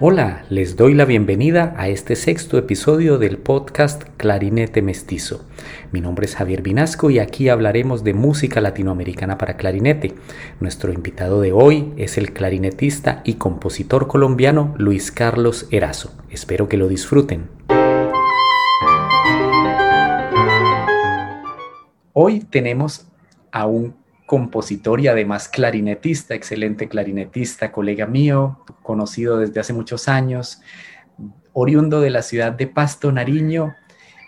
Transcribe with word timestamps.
Hola, 0.00 0.44
les 0.48 0.76
doy 0.76 0.94
la 0.94 1.04
bienvenida 1.04 1.74
a 1.76 1.88
este 1.88 2.14
sexto 2.14 2.56
episodio 2.56 3.18
del 3.18 3.36
podcast 3.36 4.04
Clarinete 4.16 4.80
Mestizo. 4.80 5.44
Mi 5.90 6.00
nombre 6.00 6.26
es 6.26 6.36
Javier 6.36 6.62
Vinasco 6.62 7.10
y 7.10 7.18
aquí 7.18 7.48
hablaremos 7.48 8.04
de 8.04 8.14
música 8.14 8.60
latinoamericana 8.60 9.38
para 9.38 9.56
clarinete. 9.56 10.14
Nuestro 10.60 10.92
invitado 10.92 11.40
de 11.40 11.50
hoy 11.50 11.94
es 11.96 12.16
el 12.16 12.32
clarinetista 12.32 13.22
y 13.24 13.34
compositor 13.34 14.06
colombiano 14.06 14.72
Luis 14.78 15.10
Carlos 15.10 15.66
Erazo. 15.72 16.12
Espero 16.30 16.68
que 16.68 16.76
lo 16.76 16.86
disfruten. 16.86 17.48
Hoy 22.12 22.38
tenemos 22.48 23.08
a 23.50 23.66
un 23.66 23.96
compositor 24.28 25.00
y 25.00 25.08
además 25.08 25.48
clarinetista, 25.48 26.34
excelente 26.34 26.86
clarinetista, 26.86 27.72
colega 27.72 28.06
mío, 28.06 28.62
conocido 28.82 29.38
desde 29.38 29.58
hace 29.58 29.72
muchos 29.72 30.06
años, 30.06 30.60
oriundo 31.54 32.02
de 32.02 32.10
la 32.10 32.20
ciudad 32.20 32.52
de 32.52 32.66
Pasto, 32.66 33.10
Nariño, 33.10 33.74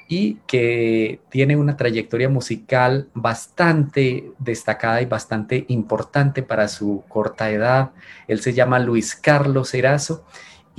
y 0.08 0.38
que 0.46 1.20
tiene 1.28 1.54
una 1.54 1.76
trayectoria 1.76 2.30
musical 2.30 3.10
bastante 3.12 4.32
destacada 4.38 5.02
y 5.02 5.04
bastante 5.04 5.66
importante 5.68 6.42
para 6.42 6.68
su 6.68 7.04
corta 7.06 7.50
edad. 7.50 7.90
Él 8.26 8.40
se 8.40 8.54
llama 8.54 8.78
Luis 8.78 9.14
Carlos 9.14 9.74
Erazo 9.74 10.24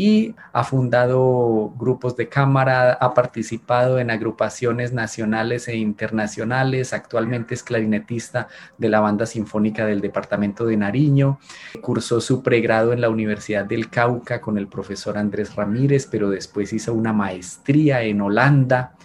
y 0.02 0.34
ha 0.52 0.64
fundado 0.64 1.76
grupos 1.78 2.18
de 2.18 2.28
cámara, 2.28 2.94
ha 2.94 3.14
participado 3.14 4.00
en 4.00 4.10
agrupaciones 4.10 4.94
nacionales 4.94 5.68
e 5.68 5.76
internacionales, 5.76 6.92
actualmente 6.92 7.54
es 7.54 7.62
clarinetista 7.62 8.48
de 8.80 8.90
la 8.90 9.00
Banda 9.00 9.28
Sinfónica 9.28 9.86
del 9.86 10.02
Departamento 10.02 10.66
de 10.66 10.76
Nariño, 10.76 11.38
cursó 11.84 12.20
su 12.20 12.42
pregrado 12.42 12.94
en 12.94 13.02
la 13.02 13.12
Universidad 13.12 13.64
del 13.66 13.92
Cauca 13.92 14.42
con 14.42 14.58
el 14.58 14.68
profesor 14.68 15.20
Andrés 15.20 15.56
Ramírez, 15.56 16.08
pero 16.10 16.32
después 16.32 16.74
hizo 16.74 16.96
una 16.96 17.14
maestría 17.14 18.02
en 18.02 18.22
Holanda 18.22 18.96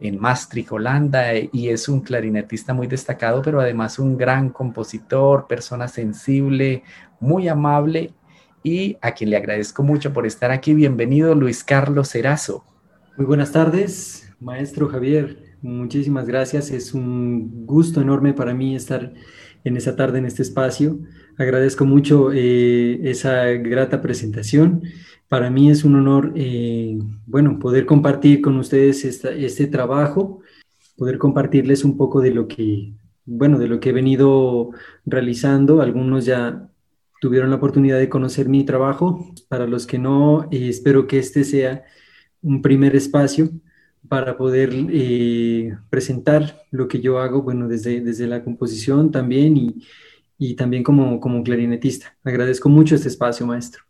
en 0.00 0.20
Maastricht, 0.20 0.70
Holanda, 0.70 1.34
y 1.34 1.70
es 1.70 1.88
un 1.88 2.02
clarinetista 2.02 2.72
muy 2.72 2.86
destacado, 2.86 3.42
pero 3.42 3.60
además 3.60 3.98
un 3.98 4.16
gran 4.16 4.50
compositor, 4.50 5.48
persona 5.48 5.88
sensible, 5.88 6.84
muy 7.18 7.48
amable 7.48 8.12
y 8.62 8.96
a 9.00 9.12
quien 9.12 9.30
le 9.30 9.36
agradezco 9.36 9.82
mucho 9.82 10.12
por 10.12 10.26
estar 10.26 10.50
aquí. 10.50 10.74
Bienvenido, 10.74 11.34
Luis 11.34 11.64
Carlos 11.64 12.10
Cerazo. 12.10 12.64
Muy 13.16 13.26
buenas 13.26 13.52
tardes, 13.52 14.32
maestro 14.40 14.88
Javier. 14.88 15.38
Muchísimas 15.62 16.26
gracias. 16.26 16.70
Es 16.70 16.94
un 16.94 17.66
gusto 17.66 18.00
enorme 18.00 18.32
para 18.32 18.54
mí 18.54 18.76
estar 18.76 19.12
en 19.64 19.76
esta 19.76 19.96
tarde 19.96 20.18
en 20.18 20.26
este 20.26 20.42
espacio. 20.42 20.98
Agradezco 21.36 21.84
mucho 21.84 22.30
eh, 22.32 23.00
esa 23.08 23.44
grata 23.52 24.00
presentación. 24.00 24.82
Para 25.28 25.50
mí 25.50 25.70
es 25.70 25.84
un 25.84 25.96
honor, 25.96 26.32
eh, 26.36 26.98
bueno, 27.26 27.58
poder 27.58 27.86
compartir 27.86 28.40
con 28.40 28.56
ustedes 28.56 29.04
este 29.04 29.66
trabajo, 29.66 30.40
poder 30.96 31.18
compartirles 31.18 31.84
un 31.84 31.96
poco 31.96 32.20
de 32.20 32.30
lo 32.30 32.48
que, 32.48 32.94
bueno, 33.26 33.58
de 33.58 33.68
lo 33.68 33.78
que 33.78 33.90
he 33.90 33.92
venido 33.92 34.70
realizando. 35.04 35.82
Algunos 35.82 36.24
ya 36.24 36.70
tuvieron 37.20 37.50
la 37.50 37.56
oportunidad 37.56 37.98
de 37.98 38.08
conocer 38.08 38.48
mi 38.48 38.64
trabajo. 38.64 39.32
Para 39.48 39.66
los 39.66 39.86
que 39.86 39.98
no, 39.98 40.44
eh, 40.50 40.68
espero 40.68 41.06
que 41.06 41.18
este 41.18 41.44
sea 41.44 41.84
un 42.42 42.62
primer 42.62 42.94
espacio 42.96 43.50
para 44.08 44.36
poder 44.36 44.70
eh, 44.90 45.76
presentar 45.90 46.62
lo 46.70 46.88
que 46.88 47.00
yo 47.00 47.18
hago, 47.18 47.42
bueno, 47.42 47.68
desde, 47.68 48.00
desde 48.00 48.26
la 48.26 48.42
composición 48.42 49.10
también 49.10 49.56
y, 49.56 49.82
y 50.38 50.54
también 50.54 50.82
como, 50.82 51.20
como 51.20 51.42
clarinetista. 51.42 52.16
Agradezco 52.24 52.68
mucho 52.68 52.94
este 52.94 53.08
espacio, 53.08 53.46
maestro. 53.46 53.82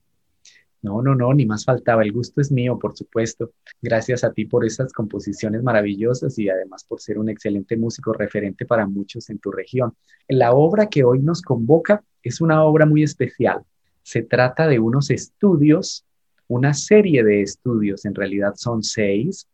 No, 0.81 1.03
no, 1.03 1.15
no, 1.15 1.35
ni 1.35 1.45
más 1.45 1.65
faltaba. 1.65 2.03
El 2.03 2.13
gusto 2.13 2.41
es 2.41 2.53
mío, 2.53 2.79
por 2.79 2.97
supuesto. 2.97 3.53
Gracias 3.83 4.23
a 4.23 4.33
ti 4.33 4.45
por 4.45 4.65
esas 4.65 4.93
composiciones 4.93 5.63
maravillosas 5.63 6.39
y 6.39 6.49
además 6.49 6.85
por 6.85 7.01
ser 7.01 7.19
un 7.19 7.29
excelente 7.29 7.77
músico 7.77 8.13
referente 8.13 8.65
para 8.65 8.87
muchos 8.87 9.29
en 9.29 9.39
tu 9.41 9.51
región. 9.51 9.95
La 10.29 10.53
obra 10.53 10.89
que 10.89 11.03
hoy 11.03 11.19
nos 11.19 11.43
convoca 11.43 12.05
es 12.29 12.41
una 12.41 12.63
obra 12.63 12.87
muy 12.87 13.03
especial. 13.03 13.63
Se 14.03 14.23
trata 14.23 14.67
de 14.67 14.79
unos 14.79 15.11
estudios, 15.11 16.05
una 16.47 16.73
serie 16.75 17.23
de 17.25 17.43
estudios, 17.43 18.05
en 18.05 18.15
realidad 18.15 18.55
son 18.57 18.83
seis, 18.83 19.49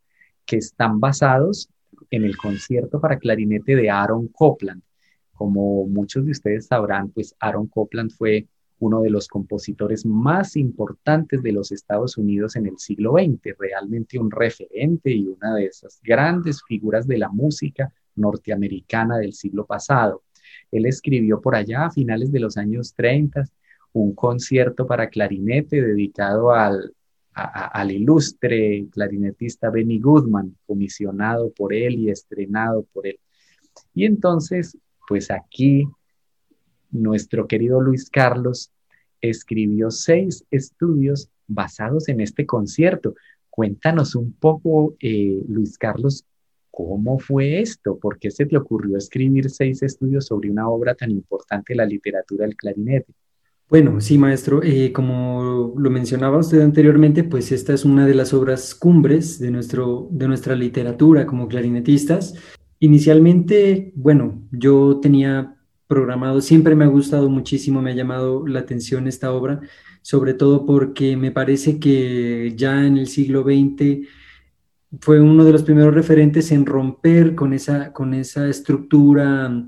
que 0.47 0.57
están 0.57 1.01
basados 1.01 1.69
en 2.11 2.25
el 2.25 2.37
concierto 2.37 3.01
para 3.01 3.19
clarinete 3.19 3.75
de 3.75 3.91
Aaron 3.91 4.29
Copland. 4.29 4.83
Como 5.33 5.87
muchos 5.87 6.25
de 6.25 6.33
ustedes 6.33 6.67
sabrán, 6.67 7.11
pues 7.11 7.35
Aaron 7.41 7.67
Copland 7.67 8.13
fue 8.13 8.47
uno 8.79 9.01
de 9.01 9.11
los 9.11 9.29
compositores 9.29 10.05
más 10.05 10.57
importantes 10.57 11.43
de 11.43 11.53
los 11.53 11.73
Estados 11.73 12.19
Unidos 12.19 12.57
en 12.57 12.67
el 12.67 12.79
siglo 12.79 13.13
XX, 13.13 13.57
realmente 13.59 14.19
un 14.19 14.31
referente 14.31 15.11
y 15.11 15.27
una 15.27 15.55
de 15.55 15.67
esas 15.67 16.01
grandes 16.03 16.63
figuras 16.67 17.07
de 17.07 17.19
la 17.19 17.29
música 17.29 17.93
norteamericana 18.17 19.19
del 19.19 19.33
siglo 19.33 19.65
pasado. 19.65 20.24
Él 20.75 20.87
escribió 20.87 21.41
por 21.41 21.55
allá 21.55 21.87
a 21.87 21.91
finales 21.91 22.33
de 22.33 22.41
los 22.41 22.57
años 22.57 22.95
30 22.95 23.45
un 23.93 24.15
concierto 24.15 24.87
para 24.87 25.09
clarinete 25.09 25.81
dedicado 25.81 26.53
al, 26.53 26.93
al 27.33 27.91
ilustre 27.93 28.87
clarinetista 28.91 29.71
Benny 29.71 30.01
Goodman, 30.01 30.57
comisionado 30.67 31.53
por 31.53 31.73
él 31.73 31.95
y 32.01 32.11
estrenado 32.11 32.85
por 32.93 33.07
él. 33.07 33.21
Y 33.95 34.05
entonces, 34.05 34.77
pues 35.07 35.31
aquí 35.31 35.87
nuestro 36.91 37.47
querido 37.47 37.81
Luis 37.81 38.11
Carlos 38.11 38.73
escribió 39.21 39.93
seis 39.93 40.45
estudios 40.51 41.29
basados 41.47 42.09
en 42.09 42.21
este 42.21 42.47
concierto. 42.47 43.15
Cuéntanos 43.49 44.17
un 44.17 44.33
poco, 44.33 44.97
eh, 44.99 45.41
Luis 45.49 45.79
Carlos, 45.79 46.25
¿cómo 46.75 47.19
fue 47.19 47.61
esto? 47.61 47.99
¿Por 47.99 48.19
qué 48.19 48.31
se 48.31 48.47
te 48.47 48.57
ocurrió 48.57 48.97
escribir 48.97 49.49
seis 49.51 49.83
estudios 49.83 50.27
sobre 50.27 50.51
una 50.51 50.69
obra 50.69 50.95
tan 50.95 51.11
importante 51.11 51.75
la 51.75 51.87
literatura 51.87 52.47
del 52.47 52.57
clarinete? 52.57 53.13
Bueno, 53.69 54.01
sí, 54.01 54.19
maestro, 54.19 54.63
eh, 54.63 54.93
como 54.93 55.75
lo 55.77 55.91
mencionaba 55.91 56.39
usted 56.39 56.61
anteriormente, 56.61 57.25
pues 57.25 57.51
esta 57.51 57.73
es 57.73 57.85
una 57.85 58.07
de 58.07 58.15
las 58.15 58.35
obras 58.35 58.75
cumbres 58.75 59.39
de, 59.39 59.51
nuestro, 59.51 60.09
de 60.11 60.29
nuestra 60.29 60.55
literatura 60.55 61.27
como 61.27 61.49
clarinetistas. 61.49 62.35
Inicialmente, 62.81 63.93
bueno, 63.95 64.43
yo 64.53 65.01
tenía 65.01 65.57
programado. 65.87 66.41
Siempre 66.41 66.75
me 66.75 66.85
ha 66.85 66.89
gustado 66.89 67.31
muchísimo, 67.31 67.81
me 67.81 67.93
ha 67.93 67.95
llamado 67.95 68.47
la 68.47 68.61
atención 68.61 69.07
esta 69.07 69.33
obra, 69.33 69.61
sobre 70.03 70.35
todo 70.35 70.67
porque 70.67 71.17
me 71.17 71.31
parece 71.31 71.79
que 71.79 72.53
ya 72.57 72.85
en 72.87 72.99
el 72.99 73.07
siglo 73.07 73.43
XX 73.43 74.07
fue 75.01 75.21
uno 75.21 75.45
de 75.45 75.53
los 75.53 75.63
primeros 75.63 75.95
referentes 75.95 76.51
en 76.53 76.67
romper 76.67 77.35
con 77.35 77.53
esa, 77.53 77.93
con 77.93 78.15
esa 78.15 78.49
estructura 78.49 79.65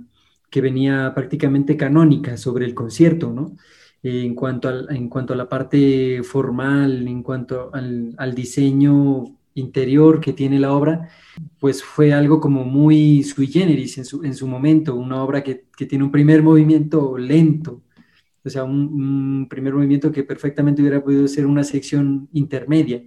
que 0.51 0.61
venía 0.61 1.13
prácticamente 1.15 1.77
canónica 1.77 2.37
sobre 2.37 2.67
el 2.67 2.75
concierto, 2.75 3.33
¿no? 3.33 3.57
en, 4.03 4.35
cuanto 4.35 4.69
al, 4.69 4.87
en 4.91 5.09
cuanto 5.09 5.33
a 5.33 5.37
la 5.37 5.49
parte 5.49 6.23
formal, 6.23 7.07
en 7.09 7.23
cuanto 7.23 7.71
al, 7.75 8.15
al 8.17 8.35
diseño 8.35 9.25
interior 9.55 10.21
que 10.21 10.33
tiene 10.33 10.61
la 10.61 10.73
obra, 10.73 11.09
pues 11.59 11.83
fue 11.83 12.13
algo 12.13 12.41
como 12.41 12.65
muy 12.65 13.23
sui 13.23 13.47
generis 13.47 13.99
en 13.99 14.05
su, 14.05 14.23
en 14.23 14.35
su 14.35 14.47
momento, 14.47 14.95
una 14.95 15.23
obra 15.23 15.43
que, 15.43 15.65
que 15.77 15.87
tiene 15.87 16.05
un 16.05 16.13
primer 16.13 16.43
movimiento 16.43 17.17
lento, 17.19 17.83
o 18.45 18.51
sea, 18.51 18.63
un, 18.65 19.49
primer 19.51 19.75
movimiento 19.75 20.13
que 20.13 20.23
perfectamente 20.23 20.81
hubiera 20.83 21.03
podido 21.03 21.27
ser 21.27 21.47
una 21.47 21.65
sección 21.65 22.29
intermedia, 22.33 23.03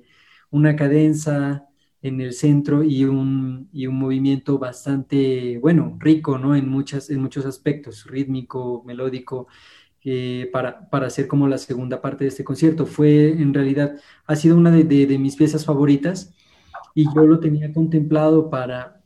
una 0.50 0.76
cadenza 0.76 1.69
en 2.02 2.22
el 2.22 2.34
centro 2.34 2.84
y 2.84 3.04
un, 3.06 3.70
y 3.74 3.88
un 3.88 3.96
movimiento 3.96 4.58
bastante, 4.58 5.58
bueno, 5.60 5.98
rico, 6.00 6.38
¿no? 6.38 6.56
En, 6.56 6.70
muchas, 6.70 7.10
en 7.10 7.22
muchos 7.22 7.46
aspectos, 7.46 8.06
rítmico, 8.06 8.84
melódico, 8.86 9.48
eh, 10.04 10.50
para, 10.54 10.90
para, 10.90 11.08
hacer 11.08 11.28
como 11.28 11.48
la 11.48 11.58
segunda 11.58 12.02
parte 12.02 12.24
de 12.24 12.30
este 12.30 12.44
concierto. 12.44 12.86
Fue, 12.86 13.32
en 13.32 13.54
realidad, 13.54 13.96
ha 14.26 14.36
sido 14.36 14.58
una 14.58 14.72
de, 14.72 14.84
de, 14.86 15.06
de 15.08 15.20
mis 15.20 15.36
piezas 15.36 15.66
favoritas 15.66 16.34
y 16.96 17.06
yo 17.14 17.26
lo 17.26 17.40
tenía 17.40 17.74
contemplado 17.74 18.50
para, 18.50 19.02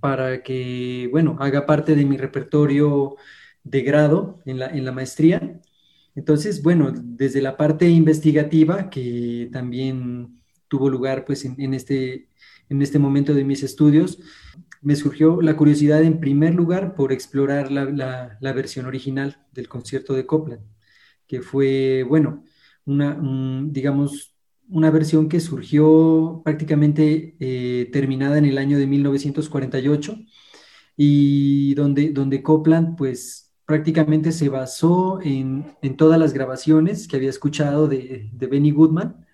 para 0.00 0.42
que, 0.42 1.08
bueno, 1.12 1.36
haga 1.40 1.66
parte 1.66 1.94
de 1.94 2.04
mi 2.04 2.16
repertorio 2.16 3.16
de 3.64 3.82
grado 3.82 4.40
en 4.46 4.58
la, 4.58 4.66
en 4.68 4.84
la 4.84 4.92
maestría. 4.92 5.60
Entonces, 6.14 6.62
bueno, 6.62 6.92
desde 6.92 7.40
la 7.40 7.56
parte 7.56 7.88
investigativa, 7.88 8.90
que 8.90 9.48
también 9.52 10.39
tuvo 10.70 10.88
lugar 10.88 11.24
pues 11.24 11.44
en, 11.44 11.74
este, 11.74 12.28
en 12.68 12.80
este 12.80 13.00
momento 13.00 13.34
de 13.34 13.44
mis 13.44 13.64
estudios, 13.64 14.20
me 14.80 14.94
surgió 14.94 15.42
la 15.42 15.56
curiosidad 15.56 16.02
en 16.02 16.20
primer 16.20 16.54
lugar 16.54 16.94
por 16.94 17.12
explorar 17.12 17.72
la, 17.72 18.38
la, 18.40 18.52
versión 18.52 18.86
original 18.86 19.44
del 19.52 19.68
concierto 19.68 20.14
de 20.14 20.24
Copland, 20.26 20.62
que 21.26 21.42
fue, 21.42 22.04
bueno, 22.08 22.44
una, 22.86 23.18
digamos, 23.68 24.36
una 24.68 24.90
versión 24.90 25.28
que 25.28 25.40
surgió 25.40 26.40
prácticamente 26.44 27.36
eh, 27.40 27.90
terminada 27.92 28.38
en 28.38 28.44
el 28.44 28.56
año 28.56 28.78
de 28.78 28.86
1948 28.86 30.16
y 30.96 31.74
donde, 31.74 32.10
donde 32.12 32.42
Copland 32.44 32.96
pues 32.96 33.52
prácticamente 33.66 34.30
se 34.30 34.48
basó 34.48 35.20
en, 35.20 35.64
todas 35.96 36.18
las 36.20 36.32
grabaciones 36.32 37.08
que 37.08 37.16
había 37.16 37.30
escuchado 37.30 37.88
de, 37.88 38.30
de 38.32 38.46
Benny 38.46 38.70
Goodman, 38.70 39.26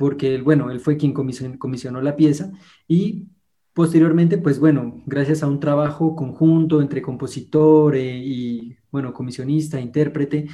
porque, 0.00 0.40
bueno, 0.40 0.70
él 0.70 0.80
fue 0.80 0.96
quien 0.96 1.12
comisionó, 1.12 2.00
la 2.00 2.16
pieza 2.16 2.50
y 2.88 3.26
posteriormente, 3.74 4.38
pues 4.38 4.58
bueno, 4.58 5.02
gracias 5.04 5.42
a 5.42 5.46
un 5.46 5.60
trabajo 5.60 6.16
conjunto 6.16 6.80
entre 6.80 7.02
compositor 7.02 7.94
eh, 7.96 8.16
y, 8.16 8.78
bueno, 8.90 9.12
comisionista, 9.12 9.78
intérprete, 9.78 10.46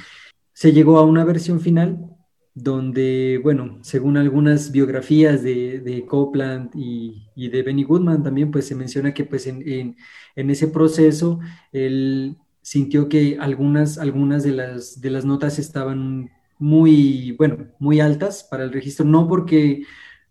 se 0.51 0.73
llegó 0.73 0.97
a 0.97 1.05
una 1.05 1.23
versión 1.23 1.61
final 1.61 2.09
donde, 2.53 3.39
bueno, 3.41 3.79
según 3.83 4.17
algunas 4.17 4.73
biografías 4.73 5.43
de, 5.43 6.03
Copland 6.09 6.71
y, 6.75 7.31
de 7.37 7.63
Benny 7.63 7.85
Goodman 7.85 8.23
también, 8.23 8.51
pues 8.51 8.67
se 8.67 8.75
menciona 8.75 9.13
que 9.13 9.23
pues 9.23 9.47
en, 9.47 9.95
en 10.35 10.49
ese 10.49 10.67
proceso 10.67 11.39
él 11.71 12.35
sintió 12.61 13.07
que 13.07 13.37
algunas, 13.39 13.97
algunas 13.97 14.43
de, 14.43 14.51
las, 14.51 14.99
de 14.99 15.09
las 15.09 15.23
notas 15.23 15.57
estaban 15.57 16.31
muy, 16.59 17.33
bueno, 17.33 17.67
muy 17.79 17.99
altas 17.99 18.43
para 18.43 18.63
el 18.63 18.71
registro, 18.71 19.05
no 19.05 19.27
porque, 19.27 19.83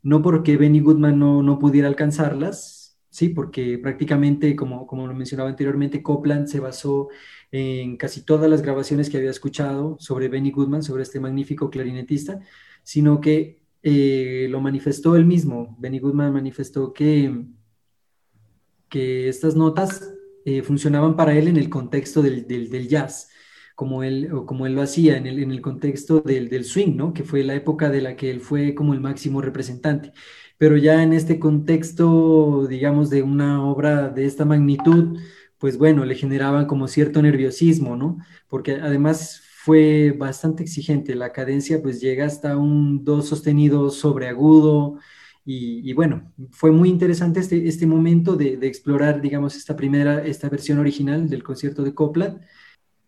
no 0.03 0.23
porque 0.23 0.57
Benny 0.57 0.81
Goodman 0.81 1.19
no, 1.19 1.43
no 1.43 1.59
pudiera 1.59 1.89
alcanzarlas, 1.89 2.99
sí, 3.11 3.29
porque 3.31 3.79
prácticamente, 3.79 4.57
como, 4.57 4.87
como 4.87 5.07
lo 5.07 5.15
mencionaba 5.15 5.49
anteriormente, 5.49 6.03
Copland 6.03 6.49
se 6.49 6.61
basó 6.61 7.09
en 7.53 7.97
casi 7.97 8.23
todas 8.25 8.51
las 8.51 8.63
grabaciones 8.63 9.09
que 9.09 9.19
había 9.19 9.31
escuchado 9.31 9.97
sobre 10.01 10.29
Benny 10.29 10.51
Goodman, 10.51 10.83
sobre 10.83 11.03
este 11.03 11.21
magnífico 11.21 11.71
clarinetista, 11.71 12.41
sino 12.83 13.21
que 13.21 13.63
eh, 13.83 14.49
lo 14.51 14.61
manifestó 14.61 15.17
él 15.17 15.25
mismo. 15.25 15.77
Benny 15.79 15.99
Goodman 16.01 16.33
manifestó 16.33 16.93
que, 16.93 17.47
que 18.89 19.29
estas 19.29 19.55
notas 19.55 20.13
eh, 20.45 20.63
funcionaban 20.63 21.17
para 21.17 21.37
él 21.37 21.49
en 21.49 21.57
el 21.57 21.69
contexto 21.69 22.23
del, 22.23 22.89
jazz, 22.89 23.31
como 23.77 24.03
él, 24.03 24.31
como 24.47 24.67
él 24.67 24.75
lo 24.75 24.83
hacía, 24.83 25.17
en 25.17 25.27
el, 25.27 25.39
en 25.39 25.53
el 25.53 25.61
contexto 25.61 26.21
del, 26.21 26.65
swing, 26.65 26.97
¿no? 26.97 27.13
que 27.13 27.23
fue 27.23 27.45
la 27.45 27.55
época 27.55 27.91
de 27.91 28.01
la 28.01 28.17
que 28.17 28.31
él 28.31 28.41
fue 28.41 28.75
como 28.75 28.95
el 28.95 29.01
máximo 29.01 29.41
representante. 29.41 30.13
Pero 30.59 30.77
ya 30.77 31.03
en 31.03 31.13
este 31.13 31.39
contexto, 31.39 32.67
digamos, 32.69 33.11
de 33.11 33.23
una 33.23 33.65
obra 33.65 34.09
de 34.09 34.27
esta 34.27 34.45
magnitud, 34.45 35.19
pues 35.59 35.79
bueno, 35.79 36.05
le 36.05 36.15
generaban 36.17 36.67
como 36.67 36.89
cierto 36.89 37.23
nerviosismo, 37.23 37.97
¿no? 37.97 38.19
Porque 38.49 38.73
además 38.73 39.43
fue 39.65 40.13
bastante 40.19 40.63
exigente, 40.63 41.15
la 41.15 41.33
cadencia 41.33 41.83
pues 41.83 42.01
llega 42.01 42.27
hasta 42.27 42.57
un 42.57 43.05
do 43.05 43.23
sostenido 43.23 43.91
sobreagudo, 43.91 44.99
y, 45.49 45.93
bueno, 45.93 46.33
fue 46.51 46.73
muy 46.73 46.89
interesante 46.89 47.39
este, 47.39 47.69
este 47.69 47.87
momento 47.87 48.35
de, 48.35 48.59
explorar, 48.63 49.21
digamos, 49.21 49.55
esta 49.55 49.77
primera, 49.77 50.27
esta 50.27 50.49
versión 50.49 50.81
original 50.81 51.29
del 51.29 51.45
concierto 51.45 51.85
de 51.85 51.95
Copland. 51.95 52.41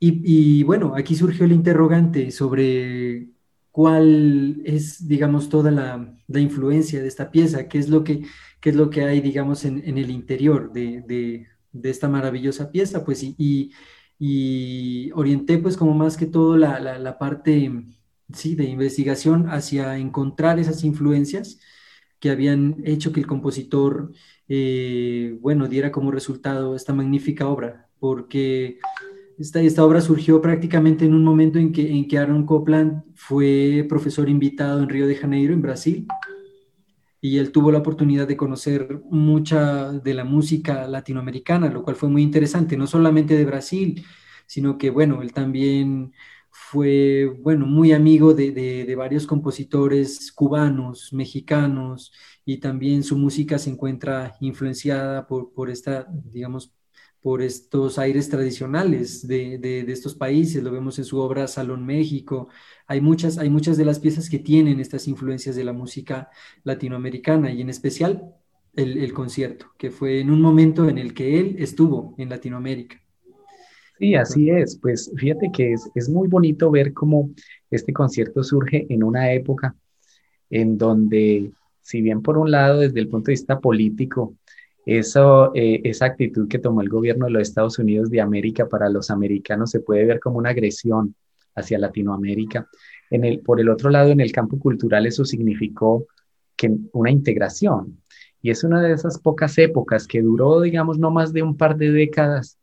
Y, 0.00 0.62
bueno, 0.62 0.94
aquí 0.96 1.16
surgió 1.16 1.44
el 1.44 1.52
interrogante 1.52 2.30
sobre 2.30 3.30
cuál 3.72 4.62
es, 4.64 5.08
digamos, 5.08 5.48
toda 5.48 5.70
la, 5.70 6.14
influencia 6.40 7.00
de 7.00 7.08
esta 7.08 7.30
pieza, 7.30 7.68
qué 7.68 7.78
es 7.78 7.88
lo 7.88 8.04
que, 8.04 8.24
qué 8.60 8.70
es 8.70 8.76
lo 8.76 8.90
que 8.90 9.04
hay, 9.04 9.20
digamos, 9.20 9.64
en, 9.64 9.98
el 9.98 10.10
interior 10.10 10.72
de, 10.72 11.46
esta 11.82 12.08
maravillosa 12.08 12.70
pieza, 12.70 13.04
pues, 13.04 13.22
y, 13.24 13.72
y, 14.18 15.10
orienté, 15.12 15.58
pues, 15.58 15.76
como 15.76 15.94
más 15.94 16.16
que 16.16 16.26
todo 16.26 16.56
la, 16.56 16.78
la 16.80 17.18
parte, 17.18 17.72
sí, 18.32 18.54
de 18.54 18.64
investigación 18.64 19.48
hacia 19.50 19.98
encontrar 19.98 20.58
esas 20.60 20.84
influencias 20.84 21.58
que 22.20 22.30
habían 22.30 22.76
hecho 22.84 23.12
que 23.12 23.20
el 23.20 23.26
compositor, 23.26 24.12
eh, 24.48 25.38
bueno, 25.40 25.68
diera 25.68 25.92
como 25.92 26.10
resultado 26.10 26.74
esta 26.74 26.92
magnífica 26.92 27.48
obra, 27.48 27.88
porque 28.00 28.78
esta, 29.38 29.60
esta 29.60 29.84
obra 29.84 30.00
surgió 30.00 30.40
prácticamente 30.40 31.04
en 31.04 31.14
un 31.14 31.24
momento 31.24 31.58
en 31.58 31.72
que, 31.72 31.90
en 31.90 32.08
que 32.08 32.18
Aaron 32.18 32.44
Copland 32.44 33.02
fue 33.14 33.86
profesor 33.88 34.28
invitado 34.28 34.82
en 34.82 34.88
Río 34.88 35.06
de 35.06 35.14
Janeiro, 35.14 35.54
en 35.54 35.62
Brasil, 35.62 36.06
y 37.20 37.38
él 37.38 37.52
tuvo 37.52 37.72
la 37.72 37.78
oportunidad 37.78 38.28
de 38.28 38.36
conocer 38.36 39.00
mucha 39.10 39.92
de 39.92 40.14
la 40.14 40.24
música 40.24 40.86
latinoamericana, 40.86 41.68
lo 41.68 41.82
cual 41.82 41.96
fue 41.96 42.08
muy 42.08 42.22
interesante, 42.22 42.76
no 42.76 42.86
solamente 42.86 43.36
de 43.36 43.44
Brasil, 43.44 44.04
sino 44.46 44.78
que, 44.78 44.90
bueno, 44.90 45.22
él 45.22 45.32
también 45.32 46.12
fue, 46.50 47.26
bueno, 47.40 47.66
muy 47.66 47.92
amigo 47.92 48.34
de, 48.34 48.94
varios 48.96 49.26
compositores 49.26 50.32
cubanos, 50.32 51.12
mexicanos, 51.12 52.12
y 52.44 52.58
también 52.58 53.02
su 53.02 53.16
música 53.16 53.58
se 53.58 53.70
encuentra 53.70 54.36
influenciada 54.40 55.26
por, 55.26 55.70
esta, 55.70 56.06
digamos, 56.10 56.72
por 57.28 57.42
estos 57.42 57.98
aires 57.98 58.30
tradicionales 58.30 59.28
de, 59.28 59.84
estos 59.88 60.14
países, 60.14 60.62
lo 60.62 60.72
vemos 60.72 60.98
en 60.98 61.04
su 61.04 61.18
obra 61.18 61.46
Salón 61.46 61.84
México, 61.84 62.48
hay 62.86 63.02
muchas, 63.02 63.36
hay 63.36 63.50
muchas 63.50 63.76
de 63.76 63.84
las 63.84 64.00
piezas 64.00 64.30
que 64.30 64.38
tienen 64.38 64.80
estas 64.80 65.06
influencias 65.08 65.54
de 65.54 65.62
la 65.62 65.74
música 65.74 66.30
latinoamericana 66.64 67.52
y 67.52 67.60
en 67.60 67.68
especial 67.68 68.34
el, 68.74 68.96
el 68.96 69.12
concierto, 69.12 69.66
que 69.76 69.90
fue 69.90 70.20
en 70.20 70.30
un 70.30 70.40
momento 70.40 70.88
en 70.88 70.96
el 70.96 71.12
que 71.12 71.38
él 71.38 71.56
estuvo 71.58 72.14
en 72.16 72.30
Latinoamérica. 72.30 72.98
Sí, 73.98 74.14
así 74.14 74.48
es. 74.48 74.78
Pues 74.80 75.12
fíjate 75.14 75.50
que 75.52 75.74
es, 75.74 76.08
muy 76.08 76.28
bonito 76.28 76.70
ver 76.70 76.94
cómo 76.94 77.28
este 77.70 77.92
concierto 77.92 78.42
surge 78.42 78.86
en 78.88 79.04
una 79.04 79.34
época 79.34 79.76
en 80.48 80.78
donde, 80.78 81.50
si 81.82 82.00
bien 82.00 82.22
por 82.22 82.38
un 82.38 82.50
lado, 82.50 82.80
desde 82.80 83.00
el 83.00 83.08
punto 83.08 83.26
de 83.26 83.32
vista 83.32 83.60
político, 83.60 84.34
eso, 84.96 85.52
eh, 85.54 85.82
esa 85.84 86.06
actitud 86.06 86.48
que 86.48 86.58
tomó 86.58 86.80
el 86.80 86.88
gobierno 86.88 87.26
de 87.26 87.32
los 87.32 87.42
Estados 87.42 87.78
Unidos 87.78 88.08
de 88.08 88.22
América 88.22 88.68
para 88.68 88.88
los 88.88 89.10
americanos 89.10 89.70
se 89.70 89.80
puede 89.80 90.06
ver 90.06 90.18
como 90.18 90.38
una 90.38 90.50
agresión 90.50 91.14
hacia 91.54 91.78
Latinoamérica. 91.78 92.66
En 93.10 93.26
el, 93.26 93.40
por 93.40 93.60
el 93.60 93.68
otro 93.68 93.90
lado, 93.90 94.10
en 94.10 94.20
el 94.20 94.32
campo 94.32 94.58
cultural 94.58 95.06
eso 95.06 95.26
significó 95.26 96.06
que 96.56 96.74
una 96.92 97.10
integración. 97.10 98.02
Y 98.40 98.50
es 98.50 98.64
una 98.64 98.80
de 98.80 98.92
esas 98.92 99.18
pocas 99.18 99.58
épocas 99.58 100.06
que 100.06 100.22
duró, 100.22 100.62
digamos, 100.62 100.98
no 100.98 101.10
más 101.10 101.34
de 101.34 101.42
un 101.42 101.58
par 101.58 101.76
de 101.76 101.90
décadas 101.90 102.58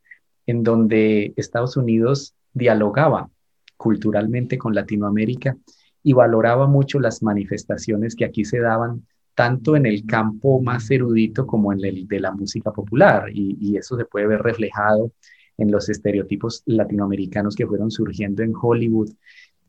en 0.48 0.64
donde 0.64 1.34
Estados 1.36 1.78
Unidos 1.78 2.34
dialogaba 2.54 3.30
culturalmente 3.78 4.58
con 4.58 4.74
Latinoamérica 4.74 5.58
y 6.02 6.14
valoraba 6.14 6.66
mucho 6.66 7.00
las 7.00 7.22
manifestaciones 7.22 8.16
que 8.16 8.26
aquí 8.26 8.46
se 8.46 8.60
daban, 8.60 9.06
tanto 9.36 9.76
en 9.76 9.86
el 9.86 10.06
campo 10.06 10.62
más 10.62 10.90
erudito 10.90 11.46
como 11.46 11.74
en 11.74 11.84
el 11.84 12.08
de 12.08 12.20
la 12.22 12.32
música 12.32 12.72
popular, 12.72 13.30
y, 13.32 13.78
eso 13.78 13.98
se 13.98 14.06
puede 14.06 14.28
ver 14.28 14.42
reflejado 14.42 15.12
en 15.58 15.72
los 15.72 15.90
estereotipos 15.90 16.64
latinoamericanos 16.66 17.56
que 17.56 17.68
fueron 17.68 17.92
surgiendo 17.92 18.44
en 18.44 18.54
Hollywood 18.60 19.12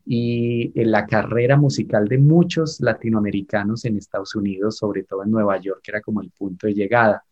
y 0.05 0.71
en 0.79 0.91
la 0.91 1.05
carrera 1.05 1.57
musical 1.57 2.07
de 2.07 2.17
muchos 2.17 2.79
latinoamericanos 2.79 3.83
en 3.85 3.97
Estados 3.97 4.35
Unidos, 4.35 4.77
sobre 4.77 5.03
todo 5.03 5.23
en 5.23 5.31
Nueva 5.31 5.59
York, 5.59 5.81
que 5.83 5.91
era 5.91 6.01
como 6.01 6.21
el 6.21 6.31
punto 6.31 6.67
de 6.67 6.73
llegada. 6.73 7.23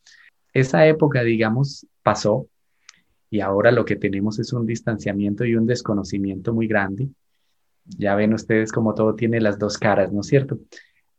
Esa 0.53 0.85
época, 0.85 1.23
digamos, 1.23 1.87
pasó, 2.03 2.49
y 3.29 3.39
ahora 3.39 3.71
lo 3.71 3.85
que 3.85 3.95
tenemos 3.95 4.39
es 4.39 4.51
un 4.53 4.65
distanciamiento 4.65 5.45
y 5.45 5.55
un 5.55 5.65
desconocimiento 5.65 6.53
muy 6.53 6.67
grande. 6.67 7.09
Ya 7.85 8.15
ven 8.15 8.33
ustedes 8.33 8.71
como 8.71 8.93
todo 8.93 9.15
tiene 9.15 9.39
las 9.39 9.57
dos 9.57 9.77
caras, 9.77 10.11
¿no 10.11 10.21
es 10.21 10.27
cierto? 10.27 10.59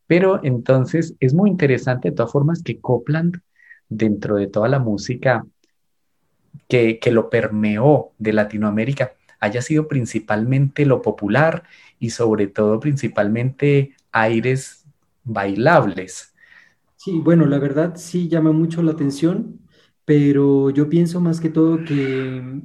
Pero 0.06 0.40
entonces 0.44 1.14
es 1.20 1.34
muy 1.34 1.50
interesante 1.50 2.10
de 2.10 2.16
todas 2.16 2.32
formas 2.32 2.62
que 2.62 2.80
Copland, 2.80 3.40
dentro 3.88 4.36
de 4.36 4.46
toda 4.46 4.68
la 4.68 4.78
música 4.78 5.46
que, 6.68 6.98
que 6.98 7.10
lo 7.10 7.30
permeó 7.30 8.12
de 8.18 8.32
Latinoamérica, 8.32 9.12
haya 9.40 9.62
sido 9.62 9.88
principalmente 9.88 10.86
lo 10.86 11.02
popular 11.02 11.64
y 11.98 12.10
sobre 12.10 12.46
todo 12.46 12.80
principalmente 12.80 13.94
aires 14.12 14.84
bailables. 15.25 16.32
Sí, 16.96 17.20
bueno, 17.20 17.46
la 17.46 17.58
verdad 17.58 17.94
sí 17.96 18.28
llama 18.28 18.52
mucho 18.52 18.82
la 18.82 18.92
atención 18.92 19.60
pero 20.06 20.70
yo 20.70 20.88
pienso 20.88 21.20
más 21.20 21.40
que 21.40 21.50
todo 21.50 21.84
que 21.84 22.62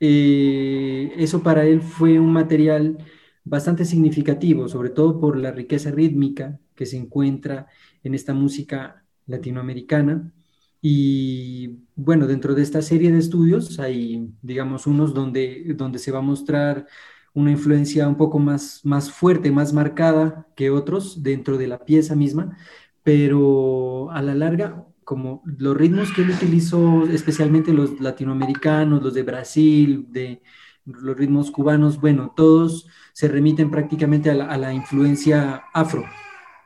eh, 0.00 1.12
eso 1.16 1.42
para 1.42 1.64
él 1.64 1.80
fue 1.80 2.18
un 2.18 2.32
material 2.32 2.98
bastante 3.44 3.84
significativo, 3.84 4.68
sobre 4.68 4.90
todo 4.90 5.20
por 5.20 5.36
la 5.36 5.52
riqueza 5.52 5.90
rítmica 5.90 6.58
que 6.74 6.86
se 6.86 6.96
encuentra 6.96 7.66
en 8.02 8.14
esta 8.14 8.34
música 8.34 9.04
latinoamericana. 9.26 10.32
Y 10.80 11.78
bueno, 11.94 12.26
dentro 12.26 12.54
de 12.54 12.62
esta 12.62 12.82
serie 12.82 13.12
de 13.12 13.18
estudios 13.18 13.78
hay, 13.78 14.30
digamos, 14.42 14.86
unos 14.86 15.14
donde, 15.14 15.74
donde 15.76 15.98
se 15.98 16.12
va 16.12 16.18
a 16.18 16.22
mostrar 16.22 16.86
una 17.34 17.50
influencia 17.50 18.08
un 18.08 18.16
poco 18.16 18.38
más, 18.38 18.80
más 18.84 19.10
fuerte, 19.10 19.50
más 19.50 19.72
marcada 19.72 20.46
que 20.56 20.70
otros 20.70 21.22
dentro 21.22 21.58
de 21.58 21.66
la 21.68 21.84
pieza 21.84 22.14
misma, 22.14 22.56
pero 23.02 24.10
a 24.12 24.22
la 24.22 24.34
larga 24.34 24.86
como 25.04 25.42
los 25.44 25.76
ritmos 25.76 26.12
que 26.12 26.22
él 26.22 26.30
utilizó, 26.30 27.04
especialmente 27.06 27.72
los 27.72 28.00
latinoamericanos, 28.00 29.02
los 29.02 29.14
de 29.14 29.22
Brasil, 29.22 30.06
de 30.10 30.42
los 30.86 31.16
ritmos 31.16 31.50
cubanos, 31.50 32.00
bueno, 32.00 32.32
todos 32.34 32.88
se 33.14 33.28
remiten 33.28 33.70
prácticamente 33.70 34.28
a 34.28 34.34
la, 34.34 34.74
influencia 34.74 35.62
afro 35.72 36.04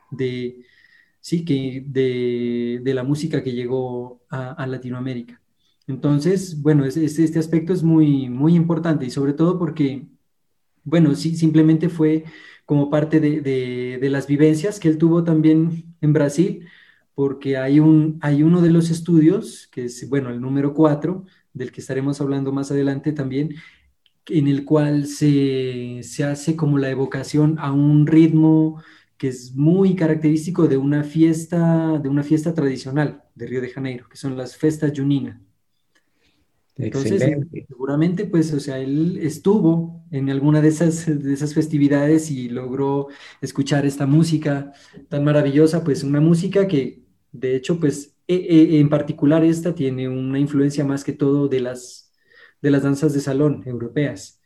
de, 0.09 0.65
sí, 1.21 1.45
que 1.45 1.83
de, 1.85 2.93
la 2.93 3.03
música 3.03 3.43
que 3.43 3.53
llegó 3.53 4.23
a, 4.31 4.65
Latinoamérica. 4.65 5.39
Entonces, 5.85 6.59
bueno, 6.59 6.85
este 6.85 7.39
aspecto 7.39 7.71
es 7.71 7.83
muy, 7.83 8.29
muy 8.29 8.55
importante 8.55 9.05
y 9.05 9.11
sobre 9.11 9.33
todo 9.33 9.59
porque, 9.59 10.07
bueno, 10.83 11.13
sí, 11.13 11.35
simplemente 11.35 11.87
fue 11.87 12.25
como 12.65 12.89
parte 12.89 13.19
de, 13.19 14.09
las 14.09 14.25
vivencias 14.25 14.79
que 14.79 14.87
él 14.87 14.97
tuvo 14.97 15.23
también 15.23 15.95
en 16.01 16.13
Brasil, 16.13 16.67
porque 17.13 17.57
hay, 17.57 17.79
un, 17.79 18.17
hay 18.21 18.41
uno 18.41 18.61
de 18.61 18.71
los 18.71 18.89
estudios, 18.89 19.67
que 19.71 19.85
es, 19.85 20.09
bueno, 20.09 20.31
el 20.31 20.41
número 20.41 20.73
cuatro, 20.73 21.25
del 21.53 21.71
que 21.71 21.81
estaremos 21.81 22.21
hablando 22.21 22.51
más 22.51 22.71
adelante 22.71 23.11
también, 23.11 23.55
en 24.29 24.47
el 24.47 24.65
cual 24.65 25.07
se, 25.07 26.01
se 26.03 26.23
hace 26.23 26.55
como 26.55 26.77
la 26.77 26.89
evocación 26.89 27.57
a 27.59 27.71
un 27.71 28.07
ritmo 28.07 28.81
que 29.17 29.27
es 29.27 29.53
muy 29.53 29.95
característico 29.95 30.67
de 30.67 30.77
una 30.77 31.03
fiesta, 31.03 31.99
de 31.99 32.07
una 32.09 32.23
fiesta 32.23 32.53
tradicional 32.53 33.23
de 33.35 33.47
Río 33.47 33.61
de 33.61 33.69
Janeiro, 33.69 34.07
que 34.09 34.15
son 34.17 34.37
las 34.37 34.55
festas 34.55 34.93
juninas. 34.95 35.37
Entonces, 36.77 37.21
seguramente, 37.67 38.23
pues, 38.23 38.53
o 38.53 38.59
sea, 38.61 38.79
él 38.79 39.19
estuvo 39.21 40.01
en 40.11 40.29
alguna 40.29 40.61
de 40.61 40.69
esas, 40.69 41.05
de 41.05 41.33
esas 41.33 41.53
festividades 41.53 42.31
y 42.31 42.47
logró 42.47 43.09
escuchar 43.41 43.85
esta 43.85 44.05
música 44.05 44.71
tan 45.09 45.25
maravillosa, 45.25 45.83
pues 45.83 46.03
una 46.03 46.21
música 46.21 46.69
que, 46.69 47.03
de 47.33 47.57
hecho, 47.57 47.81
pues, 47.81 48.15
e, 48.27 48.35
e, 48.35 48.79
en 48.79 48.87
particular 48.87 49.43
esta 49.43 49.75
tiene 49.75 50.07
una 50.07 50.39
influencia 50.39 50.85
más 50.85 51.03
que 51.03 51.11
todo 51.11 51.49
de 51.49 51.59
las, 51.59 52.08
de 52.61 52.71
las 52.71 52.83
danzas 52.83 53.13
de 53.13 53.21
salón 53.21 53.63
europeas, 53.65 54.39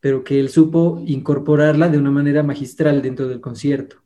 pero 0.00 0.22
que 0.22 0.38
él 0.38 0.48
supo 0.48 1.02
incorporarla 1.06 1.88
de 1.88 1.98
una 1.98 2.10
manera 2.10 2.42
magistral 2.42 3.02
dentro 3.02 3.28
del 3.28 3.40
concierto. 3.40 3.96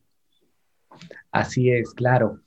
Así 1.30 1.70
es, 1.70 1.92
claro. 1.92 2.40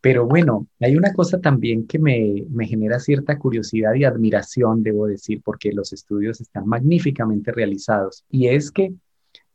Pero 0.00 0.26
bueno, 0.26 0.66
hay 0.80 0.96
una 0.96 1.14
cosa 1.14 1.40
también 1.40 1.86
que 1.86 1.98
me, 1.98 2.44
genera 2.66 2.98
cierta 3.00 3.38
curiosidad 3.38 3.94
y 3.94 4.04
admiración, 4.04 4.82
debo 4.82 5.06
decir, 5.06 5.40
porque 5.42 5.72
los 5.72 5.92
estudios 5.94 6.40
están 6.40 6.66
magníficamente 6.66 7.52
realizados. 7.52 8.24
Y 8.30 8.48
es 8.48 8.70
que 8.70 8.92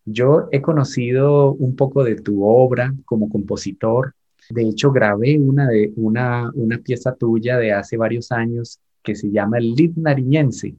yo 0.05 0.47
he 0.51 0.61
conocido 0.61 1.53
un 1.53 1.75
poco 1.75 2.03
de 2.03 2.15
tu 2.15 2.43
obra 2.43 2.95
como 3.05 3.29
compositor. 3.29 4.15
De 4.49 4.63
hecho, 4.63 4.91
grabé 4.91 5.37
una, 5.37 5.67
de, 5.67 5.93
una, 5.95 6.49
una 6.55 6.79
pieza 6.79 7.13
tuya 7.13 7.57
de 7.57 7.73
hace 7.73 7.95
varios 7.97 8.31
años 8.31 8.79
que 9.03 9.15
se 9.15 9.29
llama 9.29 9.59
El 9.59 9.75
Lid 9.75 9.97
Nariñense 9.97 10.75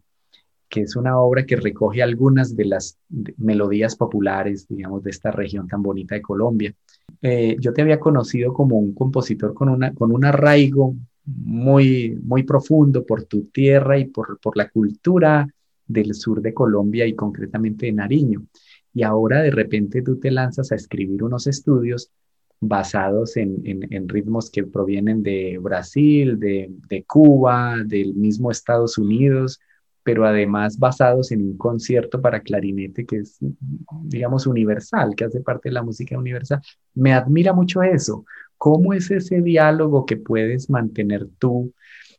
que 0.70 0.82
es 0.82 0.94
una 0.94 1.18
obra 1.18 1.44
que 1.44 1.56
recoge 1.56 2.00
algunas 2.00 2.54
de 2.54 2.64
las 2.64 2.96
melodías 3.36 3.96
populares, 3.96 4.68
digamos, 4.68 5.02
de 5.02 5.10
esta 5.10 5.32
región 5.32 5.66
tan 5.66 5.82
bonita 5.82 6.14
de 6.14 6.22
Colombia. 6.22 6.72
Eh, 7.20 7.56
yo 7.58 7.72
te 7.72 7.82
había 7.82 7.98
conocido 7.98 8.54
como 8.54 8.78
un 8.78 8.94
compositor 8.94 9.52
con, 9.52 9.68
una, 9.68 9.92
con 9.92 10.12
un 10.12 10.24
arraigo 10.24 10.94
muy, 11.24 12.16
muy 12.22 12.44
profundo 12.44 13.04
por 13.04 13.24
tu 13.24 13.46
tierra 13.46 13.98
y 13.98 14.06
por, 14.06 14.38
por 14.38 14.56
la 14.56 14.70
cultura 14.70 15.46
del 15.86 16.14
sur 16.14 16.40
de 16.40 16.54
Colombia 16.54 17.04
y 17.04 17.14
concretamente 17.14 17.86
de 17.86 17.92
Nariño. 17.92 18.44
Y 18.94 19.02
ahora 19.02 19.42
de 19.42 19.50
repente 19.50 20.02
tú 20.02 20.20
te 20.20 20.30
lanzas 20.30 20.70
a 20.70 20.76
escribir 20.76 21.24
unos 21.24 21.48
estudios 21.48 22.12
basados 22.60 23.36
en, 23.36 23.60
en, 23.64 23.92
en 23.92 24.08
ritmos 24.08 24.50
que 24.50 24.62
provienen 24.64 25.22
de 25.24 25.58
Brasil, 25.60 26.38
de, 26.38 26.70
de 26.88 27.02
Cuba, 27.04 27.78
del 27.84 28.14
mismo 28.14 28.52
Estados 28.52 28.98
Unidos, 28.98 29.58
pero 30.10 30.26
además 30.26 30.76
basados 30.76 31.30
en 31.30 31.40
un 31.40 31.56
concierto 31.56 32.20
para 32.20 32.40
clarinete 32.40 33.06
que 33.06 33.18
es, 33.18 33.38
digamos, 34.02 34.44
universal, 34.44 35.14
que 35.14 35.22
hace 35.22 35.40
parte 35.40 35.68
de 35.68 35.74
la 35.74 35.84
música 35.84 36.18
universal. 36.18 36.60
Me 36.94 37.12
admira 37.12 37.52
mucho 37.52 37.80
eso. 37.80 38.24
¿Cómo 38.58 38.92
es 38.92 39.08
ese 39.12 39.40
diálogo 39.40 40.04
que 40.06 40.16
puedes 40.16 40.68
mantener 40.68 41.28
tú 41.38 41.72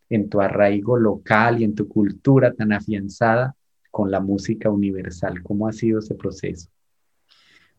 en 0.09 0.29
tu 0.29 0.39
arraigo 0.39 0.95
local 0.95 1.59
y 1.59 1.65
en 1.65 1.75
tu 1.75 1.89
cultura 1.89 2.53
tan 2.53 2.71
afianzada 2.71 3.57
con 3.89 4.09
la 4.09 4.21
música 4.21 4.69
universal? 4.69 5.43
¿Cómo 5.43 5.67
ha 5.67 5.73
sido 5.73 5.99
ese 5.99 6.15
proceso? 6.15 6.69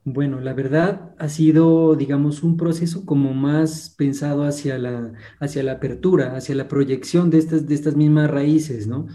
Bueno, 0.05 0.41
la 0.41 0.53
verdad 0.53 1.15
ha 1.19 1.29
sido, 1.31 1.95
digamos, 1.95 2.43
un 2.43 2.59
proceso 2.59 3.07
como 3.07 3.33
más 3.33 3.95
pensado 3.97 4.45
hacia 4.45 4.77
la, 4.77 5.15
hacia 5.41 5.63
la 5.63 5.73
apertura, 5.73 6.37
hacia 6.37 6.55
la 6.55 6.69
proyección 6.69 7.31
de 7.31 7.39
estas, 7.39 7.67
de 7.67 7.75
estas 7.75 7.97
mismas 7.97 8.31
raíces, 8.31 8.87
¿no? 8.87 9.07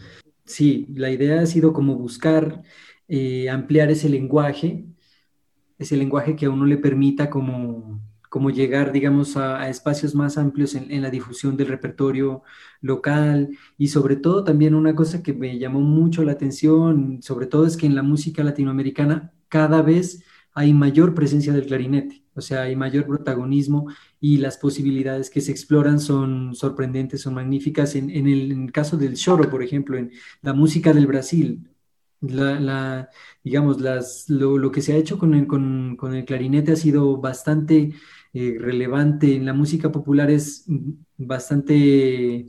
Sí, 0.47 0.87
la 0.95 1.11
idea 1.11 1.41
ha 1.41 1.45
sido 1.45 1.73
como 1.73 1.95
buscar 1.95 2.63
eh, 3.07 3.49
ampliar 3.49 3.91
ese 3.91 4.09
lenguaje, 4.09 4.85
ese 5.77 5.97
lenguaje 5.97 6.35
que 6.35 6.45
a 6.47 6.49
uno 6.49 6.65
le 6.65 6.77
permita 6.77 7.29
como, 7.29 8.01
como 8.29 8.49
llegar, 8.49 8.91
digamos, 8.93 9.37
a, 9.37 9.69
espacios 9.69 10.15
más 10.15 10.37
amplios 10.37 10.75
en, 10.75 11.01
la 11.01 11.09
difusión 11.09 11.57
del 11.57 11.67
repertorio 11.67 12.43
local. 12.81 13.49
Y 13.77 13.89
sobre 13.89 14.15
todo 14.15 14.43
también 14.43 14.73
una 14.75 14.95
cosa 14.95 15.21
que 15.21 15.33
me 15.33 15.59
llamó 15.59 15.81
mucho 15.81 16.23
la 16.23 16.33
atención, 16.33 17.21
sobre 17.21 17.47
todo 17.47 17.65
es 17.65 17.77
que 17.77 17.85
en 17.85 17.95
la 17.95 18.03
música 18.03 18.43
latinoamericana 18.43 19.33
cada 19.49 19.81
vez 19.81 20.23
hay 20.57 20.73
mayor 20.73 21.13
presencia 21.13 21.53
del 21.53 21.67
clarinete, 21.67 22.23
o 22.33 22.41
sea, 22.41 22.63
hay 22.63 22.75
mayor 22.75 23.05
protagonismo 23.05 23.85
y 24.19 24.39
las 24.39 24.57
posibilidades 24.57 25.29
que 25.29 25.39
se 25.39 25.51
exploran 25.51 25.99
son 25.99 26.55
sorprendentes, 26.55 27.21
son 27.21 27.35
magníficas. 27.35 27.93
En, 27.93 28.09
el, 28.09 28.71
caso 28.71 28.97
del 28.97 29.13
choro, 29.15 29.51
por 29.51 29.61
ejemplo, 29.61 29.99
en 29.99 30.11
la 30.41 30.53
música 30.53 30.93
del 30.93 31.05
Brasil, 31.05 31.69
la, 32.21 33.07
digamos, 33.43 33.79
las, 33.81 34.27
lo, 34.29 34.71
que 34.71 34.81
se 34.81 34.93
ha 34.93 34.95
hecho 34.95 35.19
con 35.19 35.35
el, 35.35 35.45
con, 35.45 35.95
el 36.15 36.25
clarinete 36.25 36.71
ha 36.71 36.75
sido 36.75 37.17
bastante 37.17 37.93
eh, 38.33 38.57
relevante. 38.59 39.35
En 39.35 39.45
la 39.45 39.53
música 39.53 39.91
popular 39.91 40.31
es 40.31 40.65
bastante, 41.17 42.47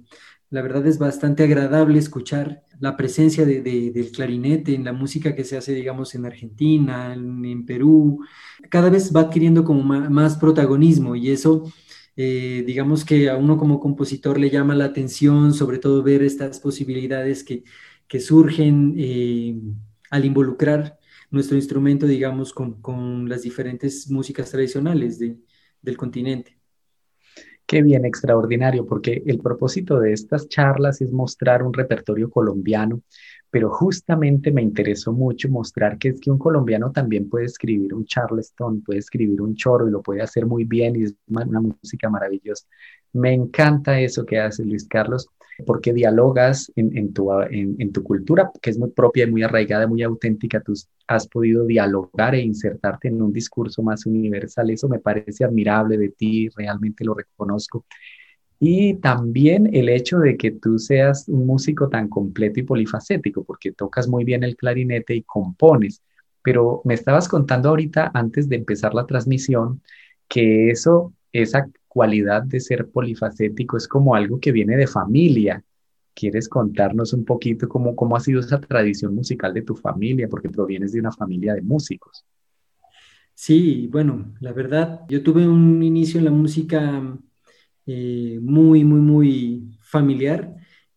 la 0.50 0.62
verdad 0.62 0.86
es 0.86 0.98
bastante 0.98 1.42
agradable 1.42 1.98
escuchar 1.98 2.62
la 2.80 2.96
presencia 2.96 3.44
de, 3.44 3.60
del 3.60 4.12
clarinete 4.12 4.74
en 4.74 4.84
la 4.84 4.92
música 4.92 5.34
que 5.34 5.44
se 5.44 5.56
hace, 5.56 5.74
digamos, 5.74 6.14
en 6.14 6.24
Argentina, 6.26 7.12
en, 7.12 7.66
Perú, 7.66 8.24
cada 8.70 8.88
vez 8.90 9.14
va 9.14 9.22
adquiriendo 9.22 9.64
como 9.64 9.82
más, 9.82 10.38
protagonismo 10.38 11.16
y 11.16 11.30
eso, 11.30 11.64
eh, 12.16 12.64
digamos 12.66 13.04
que 13.04 13.28
a 13.30 13.36
uno 13.36 13.58
como 13.58 13.80
compositor 13.80 14.38
le 14.38 14.50
llama 14.50 14.74
la 14.74 14.86
atención, 14.86 15.52
sobre 15.54 15.78
todo 15.78 16.02
ver 16.02 16.22
estas 16.22 16.60
posibilidades 16.60 17.44
que, 17.44 17.64
que 18.06 18.20
surgen 18.20 18.94
eh, 18.98 19.60
al 20.10 20.24
involucrar 20.24 20.98
nuestro 21.30 21.56
instrumento, 21.56 22.06
digamos, 22.06 22.52
con, 22.52 22.80
con 22.80 23.28
las 23.28 23.42
diferentes 23.42 24.10
músicas 24.10 24.50
tradicionales 24.50 25.18
de, 25.18 25.38
del 25.82 25.96
continente. 25.96 26.57
Qué 27.68 27.82
bien, 27.82 28.06
extraordinario, 28.06 28.86
porque 28.86 29.22
el 29.26 29.38
propósito 29.40 30.00
de 30.00 30.12
estas 30.14 30.48
charlas 30.48 31.02
es 31.02 31.12
mostrar 31.12 31.62
un 31.62 31.74
repertorio 31.74 32.30
colombiano, 32.30 33.02
pero 33.50 33.70
justamente 33.70 34.52
me 34.52 34.62
interesó 34.62 35.12
mucho 35.12 35.48
mostrar 35.48 35.98
que 35.98 36.08
es 36.08 36.20
que 36.20 36.30
un 36.30 36.38
colombiano 36.38 36.92
también 36.92 37.28
puede 37.28 37.46
escribir 37.46 37.94
un 37.94 38.04
charleston, 38.04 38.82
puede 38.82 38.98
escribir 38.98 39.40
un 39.40 39.54
choro 39.54 39.88
y 39.88 39.90
lo 39.90 40.02
puede 40.02 40.22
hacer 40.22 40.46
muy 40.46 40.64
bien 40.64 40.96
y 40.96 41.04
es 41.04 41.14
una 41.28 41.60
música 41.60 42.10
maravillosa. 42.10 42.66
Me 43.12 43.32
encanta 43.32 44.00
eso 44.00 44.26
que 44.26 44.38
hace 44.38 44.64
Luis 44.64 44.86
Carlos, 44.86 45.28
porque 45.66 45.92
dialogas 45.92 46.70
en, 46.76 47.12
tu, 47.12 47.32
en, 47.50 47.92
tu 47.92 48.02
cultura, 48.04 48.50
que 48.62 48.70
es 48.70 48.78
muy 48.78 48.90
propia, 48.90 49.26
muy 49.26 49.42
arraigada, 49.42 49.86
muy 49.88 50.02
auténtica. 50.02 50.60
Tú 50.60 50.74
has 51.08 51.26
podido 51.26 51.64
dialogar 51.64 52.34
e 52.34 52.40
insertarte 52.40 53.08
en 53.08 53.20
un 53.20 53.32
discurso 53.32 53.82
más 53.82 54.06
universal. 54.06 54.70
Eso 54.70 54.88
me 54.88 55.00
parece 55.00 55.44
admirable 55.44 55.98
de 55.98 56.10
ti, 56.10 56.48
realmente 56.50 57.04
lo 57.04 57.14
reconozco. 57.14 57.84
Y 58.60 58.94
también 58.94 59.72
el 59.72 59.88
hecho 59.88 60.18
de 60.18 60.36
que 60.36 60.50
tú 60.50 60.78
seas 60.78 61.28
un 61.28 61.46
músico 61.46 61.88
tan 61.88 62.08
completo 62.08 62.58
y 62.60 62.64
polifacético, 62.64 63.44
porque 63.44 63.72
tocas 63.72 64.08
muy 64.08 64.24
bien 64.24 64.42
el 64.42 64.56
clarinete 64.56 65.14
y 65.14 65.22
compones. 65.22 66.02
Pero 66.42 66.82
me 66.84 66.94
estabas 66.94 67.28
contando 67.28 67.68
ahorita, 67.68 68.10
antes 68.14 68.48
de 68.48 68.56
empezar 68.56 68.94
la 68.94 69.06
transmisión, 69.06 69.80
que 70.28 70.70
eso, 70.70 71.14
esa 71.32 71.68
cualidad 71.86 72.42
de 72.42 72.60
ser 72.60 72.88
polifacético 72.88 73.76
es 73.76 73.86
como 73.86 74.14
algo 74.14 74.40
que 74.40 74.52
viene 74.52 74.76
de 74.76 74.86
familia. 74.88 75.62
¿Quieres 76.14 76.48
contarnos 76.48 77.12
un 77.12 77.24
poquito 77.24 77.68
cómo, 77.68 77.94
cómo 77.94 78.16
ha 78.16 78.20
sido 78.20 78.40
esa 78.40 78.60
tradición 78.60 79.14
musical 79.14 79.54
de 79.54 79.62
tu 79.62 79.76
familia? 79.76 80.28
Porque 80.28 80.48
provienes 80.48 80.92
de 80.92 81.00
una 81.00 81.12
familia 81.12 81.54
de 81.54 81.62
músicos. 81.62 82.24
Sí, 83.34 83.88
bueno, 83.92 84.34
la 84.40 84.52
verdad, 84.52 85.02
yo 85.08 85.22
tuve 85.22 85.46
un 85.46 85.80
inicio 85.84 86.18
en 86.18 86.24
la 86.24 86.32
música 86.32 87.16
eh, 87.88 88.38
muy, 88.42 88.84
muy, 88.84 89.00
muy 89.00 89.78
familiar. 89.82 90.54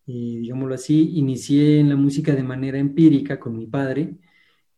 Eh, 0.07 0.11
digámoslo 0.41 0.75
así, 0.75 1.11
inicié 1.17 1.79
en 1.79 1.89
la 1.89 1.95
música 1.95 2.35
de 2.35 2.43
manera 2.43 2.77
empírica 2.79 3.39
con 3.39 3.57
mi 3.57 3.67
padre. 3.67 4.17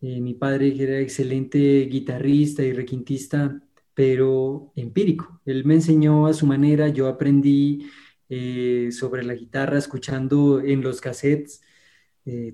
Eh, 0.01 0.21
mi 0.21 0.33
padre 0.35 0.75
era 0.81 0.99
excelente 0.99 1.59
guitarrista 1.91 2.63
y 2.63 2.73
requintista 2.73 3.61
pero 3.95 4.71
empírico. 4.75 5.41
Él 5.45 5.65
me 5.65 5.75
enseñó 5.75 6.27
a 6.27 6.33
su 6.33 6.47
manera, 6.47 6.89
yo 6.89 7.07
aprendí 7.07 7.87
eh, 8.29 8.89
sobre 8.91 9.23
la 9.23 9.35
guitarra 9.35 9.77
escuchando 9.77 10.61
en 10.61 10.81
los 10.81 11.01
cassettes 11.01 11.61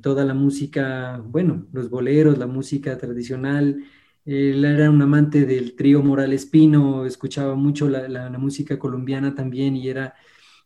toda 0.02 0.26
la 0.26 0.34
música, 0.34 1.22
bueno, 1.26 1.68
los 1.74 1.90
boleros, 1.92 2.38
la 2.40 2.48
música 2.48 2.98
tradicional. 2.98 3.84
Él 4.30 4.64
era 4.64 4.92
un 4.92 5.02
amante 5.02 5.44
del 5.48 5.76
trío 5.76 6.04
Morales 6.04 6.46
Pino, 6.46 7.04
escuchaba 7.04 7.56
mucho 7.56 7.90
la, 7.90 8.30
música 8.38 8.78
colombiana 8.78 9.34
también 9.34 9.76
y 9.76 9.90
era 9.90 10.14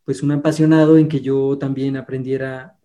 pues 0.04 0.22
un 0.22 0.32
apasionado 0.32 0.98
en 0.98 1.08
que 1.08 1.22
yo 1.22 1.58
también 1.58 1.96
aprendiera 1.96 2.78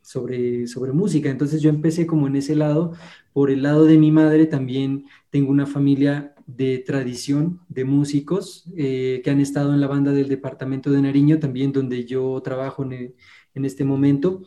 sobre, 0.00 0.66
sobre 0.66 0.92
música. 0.92 1.28
Entonces 1.28 1.60
yo 1.60 1.68
empecé 1.68 2.06
como 2.06 2.26
en 2.28 2.36
ese 2.36 2.56
lado. 2.56 2.94
Por 3.34 3.50
el 3.50 3.62
lado 3.62 3.84
de 3.84 3.98
mi 3.98 4.10
madre 4.10 4.46
también 4.46 5.04
tengo 5.28 5.50
una 5.50 5.66
familia 5.66 6.34
de 6.46 6.78
tradición 6.78 7.60
de 7.68 7.84
músicos 7.84 8.64
eh, 8.74 9.20
que 9.22 9.30
han 9.30 9.40
estado 9.40 9.74
en 9.74 9.82
la 9.82 9.86
banda 9.86 10.12
del 10.12 10.30
departamento 10.30 10.90
de 10.90 11.02
Nariño, 11.02 11.40
también 11.40 11.72
donde 11.72 12.06
yo 12.06 12.40
trabajo 12.42 12.84
en, 12.84 13.14
en 13.54 13.64
este 13.66 13.84
momento. 13.84 14.42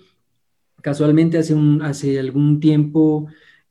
Casualmente 0.82 1.38
hace, 1.38 1.54
un, 1.54 1.84
hace 1.84 2.20
algún 2.20 2.60
tiempo 2.60 3.28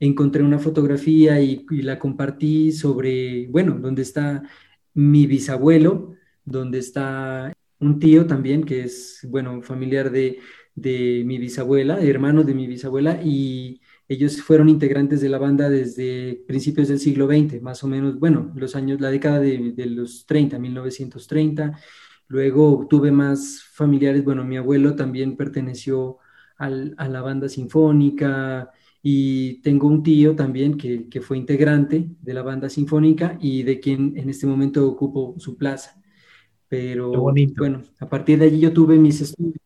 encontré 0.06 0.42
una 0.42 0.58
fotografía 0.58 1.40
y, 1.40 1.64
la 1.82 1.98
compartí 1.98 2.72
sobre, 2.72 3.46
bueno, 3.48 3.78
donde 3.78 4.02
está 4.02 4.42
mi 4.94 5.26
bisabuelo, 5.26 6.14
donde 6.44 6.78
está 6.78 7.52
un 7.78 7.98
tío 7.98 8.26
también, 8.26 8.64
que 8.64 8.82
es, 8.84 9.26
bueno, 9.28 9.62
familiar 9.62 10.10
de, 10.10 10.38
de 10.74 11.22
mi 11.26 11.38
bisabuela, 11.38 12.00
hermano 12.00 12.44
de 12.44 12.54
mi 12.54 12.66
bisabuela, 12.66 13.20
y 13.22 13.80
ellos 14.08 14.42
fueron 14.42 14.68
integrantes 14.68 15.20
de 15.20 15.28
la 15.28 15.38
banda 15.38 15.70
desde 15.70 16.42
principios 16.46 16.88
del 16.88 16.98
siglo 17.00 17.26
XX, 17.26 17.62
más 17.62 17.82
o 17.84 17.88
menos, 17.88 18.18
bueno, 18.18 18.52
los 18.56 18.76
años, 18.76 19.00
la 19.00 19.10
década 19.10 19.40
de, 19.40 19.72
de 19.72 19.86
los 19.86 20.26
30, 20.26 20.58
1930. 20.58 21.78
Luego 22.28 22.86
tuve 22.88 23.10
más 23.12 23.62
familiares, 23.72 24.24
bueno, 24.24 24.44
mi 24.44 24.56
abuelo 24.56 24.94
también 24.94 25.36
perteneció 25.36 26.18
a 26.56 26.68
la 27.08 27.20
banda 27.20 27.48
sinfónica, 27.48 28.70
y 29.06 29.60
tengo 29.60 29.86
un 29.86 30.02
tío 30.02 30.34
también 30.34 30.78
que, 30.78 31.10
que, 31.10 31.20
fue 31.20 31.36
integrante 31.36 32.08
de 32.22 32.32
la 32.32 32.40
banda 32.40 32.70
sinfónica 32.70 33.36
y 33.38 33.62
de 33.62 33.78
quien 33.78 34.16
en 34.16 34.30
este 34.30 34.46
momento 34.46 34.88
ocupo 34.88 35.34
su 35.36 35.58
plaza. 35.58 36.02
Pero 36.68 37.12
bueno, 37.12 37.82
a 38.00 38.08
partir 38.08 38.38
de 38.38 38.46
allí 38.46 38.60
yo 38.60 38.72
tuve 38.72 38.96
mis 38.96 39.20
estudios 39.20 39.60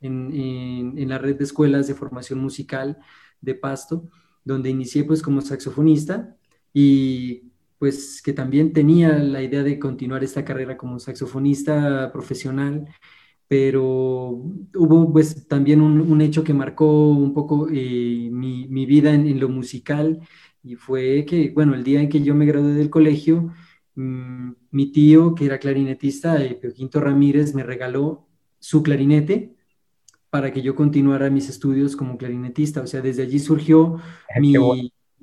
en, 0.00 0.32
en, 0.34 0.98
en, 0.98 1.08
la 1.08 1.18
red 1.18 1.36
de 1.36 1.44
escuelas 1.44 1.86
de 1.86 1.94
formación 1.94 2.40
musical 2.40 2.98
de 3.40 3.54
Pasto, 3.54 4.10
donde 4.44 4.70
inicié 4.70 5.04
pues 5.04 5.22
como 5.22 5.40
saxofonista 5.42 6.36
y 6.74 7.52
pues 7.78 8.20
que 8.20 8.32
también 8.32 8.72
tenía 8.72 9.16
la 9.16 9.44
idea 9.44 9.62
de 9.62 9.78
continuar 9.78 10.24
esta 10.24 10.44
carrera 10.44 10.76
como 10.76 10.98
saxofonista 10.98 12.10
profesional 12.12 12.88
pero 13.52 14.40
hubo 14.74 15.12
pues 15.12 15.46
también 15.46 15.82
un, 15.82 16.20
hecho 16.22 16.42
que 16.42 16.54
marcó 16.54 17.10
un 17.10 17.34
poco 17.34 17.68
eh, 17.70 18.30
mi, 18.32 18.66
mi, 18.66 18.86
vida 18.86 19.12
en, 19.12 19.38
lo 19.38 19.50
musical 19.50 20.26
y 20.62 20.76
fue 20.76 21.26
que, 21.26 21.50
bueno, 21.50 21.74
el 21.74 21.84
día 21.84 22.00
en 22.00 22.08
que 22.08 22.22
yo 22.22 22.34
me 22.34 22.46
gradué 22.46 22.72
del 22.72 22.88
colegio, 22.88 23.52
mmm, 23.94 24.52
mi 24.70 24.90
tío, 24.90 25.34
que 25.34 25.44
era 25.44 25.58
clarinetista, 25.58 26.42
eh, 26.42 26.58
Quinto 26.74 26.98
Ramírez, 26.98 27.54
me 27.54 27.62
regaló 27.62 28.26
su 28.58 28.82
clarinete 28.82 29.54
para 30.30 30.50
que 30.50 30.62
yo 30.62 30.74
continuara 30.74 31.28
mis 31.28 31.50
estudios 31.50 31.94
como 31.94 32.16
clarinetista. 32.16 32.80
O 32.80 32.86
sea, 32.86 33.02
desde 33.02 33.24
allí 33.24 33.38
surgió 33.38 33.98
mi, 34.40 34.54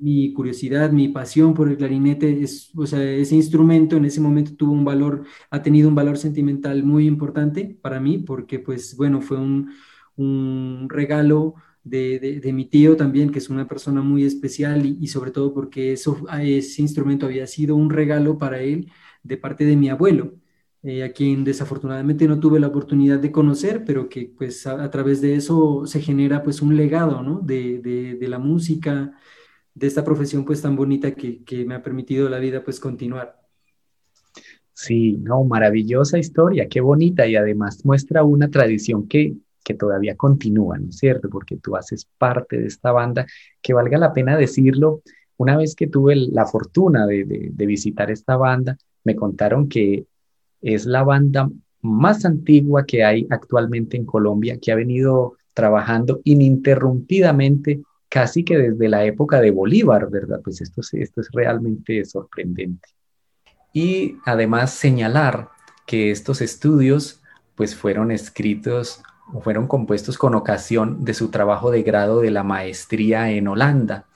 mi 0.00 0.32
curiosidad, 0.32 0.90
mi 0.92 1.08
pasión 1.08 1.54
por 1.54 1.68
el 1.68 1.76
clarinete, 1.76 2.42
es, 2.42 2.70
o 2.76 2.86
sea, 2.86 3.02
ese 3.02 3.34
instrumento 3.36 3.96
en 3.96 4.04
ese 4.04 4.20
momento 4.20 4.54
tuvo 4.56 4.72
un 4.72 4.84
valor, 4.84 5.24
ha 5.50 5.62
tenido 5.62 5.88
un 5.88 5.94
valor 5.94 6.18
sentimental 6.18 6.82
muy 6.84 7.06
importante 7.06 7.78
para 7.82 8.00
mí, 8.00 8.18
porque 8.18 8.58
pues 8.58 8.96
bueno, 8.96 9.20
fue 9.20 9.38
un, 9.38 9.72
un 10.16 10.88
regalo 10.90 11.54
de, 11.84 12.40
de, 12.42 12.52
mi 12.52 12.66
tío 12.66 12.96
también, 12.96 13.30
que 13.30 13.38
es 13.38 13.48
una 13.50 13.66
persona 13.68 14.02
muy 14.02 14.24
especial 14.24 14.84
y, 14.86 15.06
sobre 15.08 15.30
todo 15.30 15.54
porque 15.54 15.92
eso, 15.92 16.18
ese 16.42 16.82
instrumento 16.82 17.26
había 17.26 17.46
sido 17.46 17.76
un 17.76 17.90
regalo 17.90 18.38
para 18.38 18.60
él 18.60 18.90
de 19.22 19.36
parte 19.36 19.64
de 19.64 19.76
mi 19.76 19.88
abuelo. 19.88 20.34
Eh, 20.82 21.04
a 21.04 21.12
quien 21.12 21.44
desafortunadamente 21.44 22.26
no 22.26 22.40
tuve 22.40 22.58
la 22.58 22.68
oportunidad 22.68 23.18
de 23.18 23.30
conocer, 23.30 23.84
pero 23.84 24.08
que 24.08 24.32
pues 24.36 24.66
a, 24.66 24.82
a 24.82 24.90
través 24.90 25.20
de 25.20 25.34
eso 25.34 25.84
se 25.86 26.00
genera 26.00 26.42
pues 26.42 26.62
un 26.62 26.74
legado, 26.76 27.22
¿no? 27.22 27.40
De, 27.40 27.80
de, 27.80 28.14
de 28.14 28.28
la 28.28 28.38
música, 28.38 29.12
de 29.74 29.86
esta 29.86 30.04
profesión 30.04 30.44
pues 30.44 30.62
tan 30.62 30.76
bonita 30.76 31.12
que, 31.12 31.64
me 31.66 31.74
ha 31.74 31.82
permitido 31.82 32.28
la 32.28 32.38
vida 32.38 32.62
pues 32.62 32.80
continuar. 32.80 33.38
Sí, 34.72 35.18
no, 35.18 35.44
maravillosa 35.44 36.18
historia, 36.18 36.68
qué 36.68 36.80
bonita 36.80 37.26
y 37.26 37.36
además 37.36 37.84
muestra 37.84 38.24
una 38.24 38.48
tradición 38.50 39.06
que, 39.06 39.34
que 39.62 39.74
todavía 39.74 40.16
continúa, 40.16 40.78
¿no 40.78 40.88
es 40.88 40.96
cierto? 40.96 41.28
Porque 41.28 41.56
tú 41.56 41.76
haces 41.76 42.08
parte 42.18 42.58
de 42.58 42.66
esta 42.66 42.92
banda, 42.92 43.26
que 43.60 43.74
valga 43.74 43.98
la 43.98 44.12
pena 44.12 44.36
decirlo, 44.36 45.02
una 45.36 45.56
vez 45.56 45.74
que 45.74 45.86
tuve 45.86 46.16
la 46.16 46.46
fortuna 46.46 47.06
de, 47.06 47.24
de 47.52 47.66
visitar 47.66 48.10
esta 48.10 48.36
banda, 48.36 48.78
me 49.04 49.16
contaron 49.16 49.68
que 49.68 50.06
es 50.62 50.86
la 50.86 51.02
banda 51.02 51.50
más 51.82 52.24
antigua 52.24 52.84
que 52.84 53.04
hay 53.04 53.26
actualmente 53.30 53.96
en 53.96 54.04
Colombia, 54.04 54.58
que 54.60 54.72
ha 54.72 54.76
venido 54.76 55.36
trabajando 55.54 56.20
ininterrumpidamente 56.24 57.82
casi 58.10 58.44
que 58.44 58.58
desde 58.58 58.88
la 58.88 59.04
época 59.04 59.40
de 59.40 59.52
Bolívar, 59.52 60.10
¿verdad? 60.10 60.40
Pues 60.42 60.60
esto, 60.60 60.82
es 60.82 61.30
realmente 61.32 62.04
sorprendente. 62.04 62.88
Y 63.72 64.16
además 64.26 64.72
señalar 64.74 65.48
que 65.86 66.10
estos 66.10 66.42
estudios 66.42 67.22
pues 67.54 67.76
fueron 67.76 68.10
escritos 68.10 69.02
o 69.32 69.40
fueron 69.40 69.68
compuestos 69.68 70.18
con 70.18 70.34
ocasión 70.34 71.04
de 71.04 71.14
su 71.14 71.28
trabajo 71.28 71.70
de 71.70 71.82
grado 71.82 72.20
de 72.20 72.32
la 72.32 72.42
maestría 72.42 73.30
en 73.30 73.46
Holanda. 73.46 74.06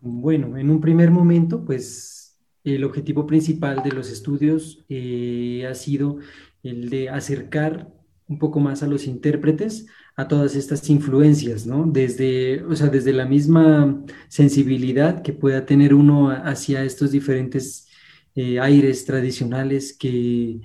Bueno, 0.00 0.56
en 0.56 0.70
un 0.70 0.80
primer 0.80 1.10
momento, 1.10 1.64
pues 1.64 2.36
el 2.64 2.82
objetivo 2.82 3.26
principal 3.26 3.82
de 3.84 3.92
los 3.92 4.10
estudios 4.10 4.84
eh, 4.88 5.66
ha 5.70 5.74
sido 5.74 6.18
el 6.64 6.90
de 6.90 7.10
acercar 7.10 7.88
un 8.26 8.40
poco 8.40 8.58
más 8.58 8.82
a 8.82 8.88
los 8.88 9.06
intérpretes 9.06 9.86
a 10.16 10.28
todas 10.28 10.56
estas 10.56 10.88
influencias, 10.88 11.66
¿no? 11.66 11.84
Desde, 11.86 12.64
o 12.64 12.74
sea, 12.74 12.88
desde 12.88 13.12
la 13.12 13.26
misma 13.26 14.02
sensibilidad 14.28 15.22
que 15.22 15.34
pueda 15.34 15.66
tener 15.66 15.92
uno 15.94 16.30
hacia 16.30 16.84
estos 16.84 17.10
diferentes 17.10 17.86
eh, 18.34 18.58
aires 18.58 19.04
tradicionales 19.04 19.96
que, 19.96 20.60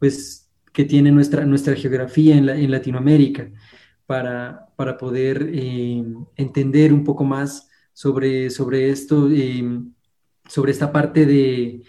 pues, 0.00 0.50
que 0.72 0.84
tiene 0.84 1.12
nuestra, 1.12 1.46
nuestra 1.46 1.76
geografía 1.76 2.36
en, 2.36 2.70
Latinoamérica, 2.70 3.50
para, 4.06 4.68
para 4.76 4.98
poder 4.98 5.50
eh, 5.52 6.04
entender 6.36 6.92
un 6.92 7.04
poco 7.04 7.24
más 7.24 7.68
sobre, 7.92 8.50
sobre 8.50 8.90
esto, 8.90 9.28
eh, 9.30 9.80
sobre 10.48 10.72
esta 10.72 10.92
parte 10.92 11.26
de, 11.26 11.82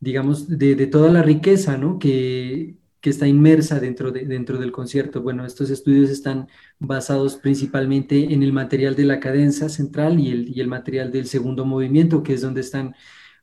digamos, 0.00 0.48
de, 0.48 0.74
de 0.74 0.86
toda 0.86 1.10
la 1.12 1.22
riqueza, 1.22 1.76
¿no? 1.78 1.98
Que, 1.98 2.76
que 3.02 3.10
está 3.10 3.26
inmersa 3.26 3.80
dentro, 3.80 4.12
de, 4.12 4.24
dentro 4.26 4.58
del 4.58 4.70
concierto. 4.70 5.22
Bueno, 5.22 5.44
estos 5.44 5.70
estudios 5.70 6.08
están 6.08 6.48
basados 6.78 7.36
principalmente 7.36 8.32
en 8.32 8.44
el 8.44 8.52
material 8.52 8.94
de 8.94 9.04
la 9.04 9.18
cadenza 9.18 9.68
central 9.68 10.20
y 10.20 10.30
el, 10.30 10.56
y 10.56 10.60
el 10.60 10.68
material 10.68 11.10
del 11.10 11.26
segundo 11.26 11.66
movimiento, 11.66 12.22
que 12.22 12.34
es 12.34 12.40
donde 12.42 12.60
están 12.60 12.94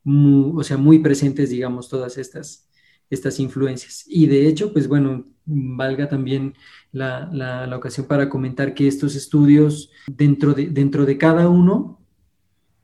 muy, 0.04 0.54
o 0.56 0.64
sea, 0.64 0.78
muy 0.78 1.00
presentes, 1.00 1.50
digamos, 1.50 1.90
todas 1.90 2.18
estas, 2.18 2.70
estas 3.10 3.38
influencias. 3.42 4.06
Y 4.08 4.28
de 4.28 4.48
hecho, 4.48 4.72
pues 4.72 4.88
bueno, 4.88 5.28
valga 5.46 6.08
también 6.08 6.54
la, 6.94 7.30
la, 7.34 7.76
ocasión 7.76 8.08
para 8.08 8.30
comentar 8.30 8.74
que 8.74 8.88
estos 8.88 9.16
estudios, 9.16 9.92
dentro 10.08 10.54
de, 10.54 10.68
dentro 10.70 11.06
de 11.06 11.18
cada 11.18 11.50
uno, 11.50 12.00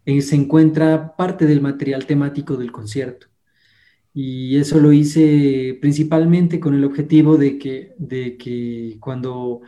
eh, 0.06 0.22
se 0.22 0.36
encuentra 0.36 1.16
parte 1.16 1.46
del 1.46 1.62
material 1.62 2.06
temático 2.06 2.58
del 2.58 2.74
concierto 2.74 3.28
y 4.18 4.58
eso 4.58 4.80
lo 4.80 4.94
hice 4.94 5.78
principalmente 5.82 6.62
con 6.62 6.74
el 6.74 6.86
objetivo 6.86 7.38
de 7.38 7.60
que, 7.60 7.96
de 8.00 8.38
que 8.38 8.98
cuando 9.02 9.62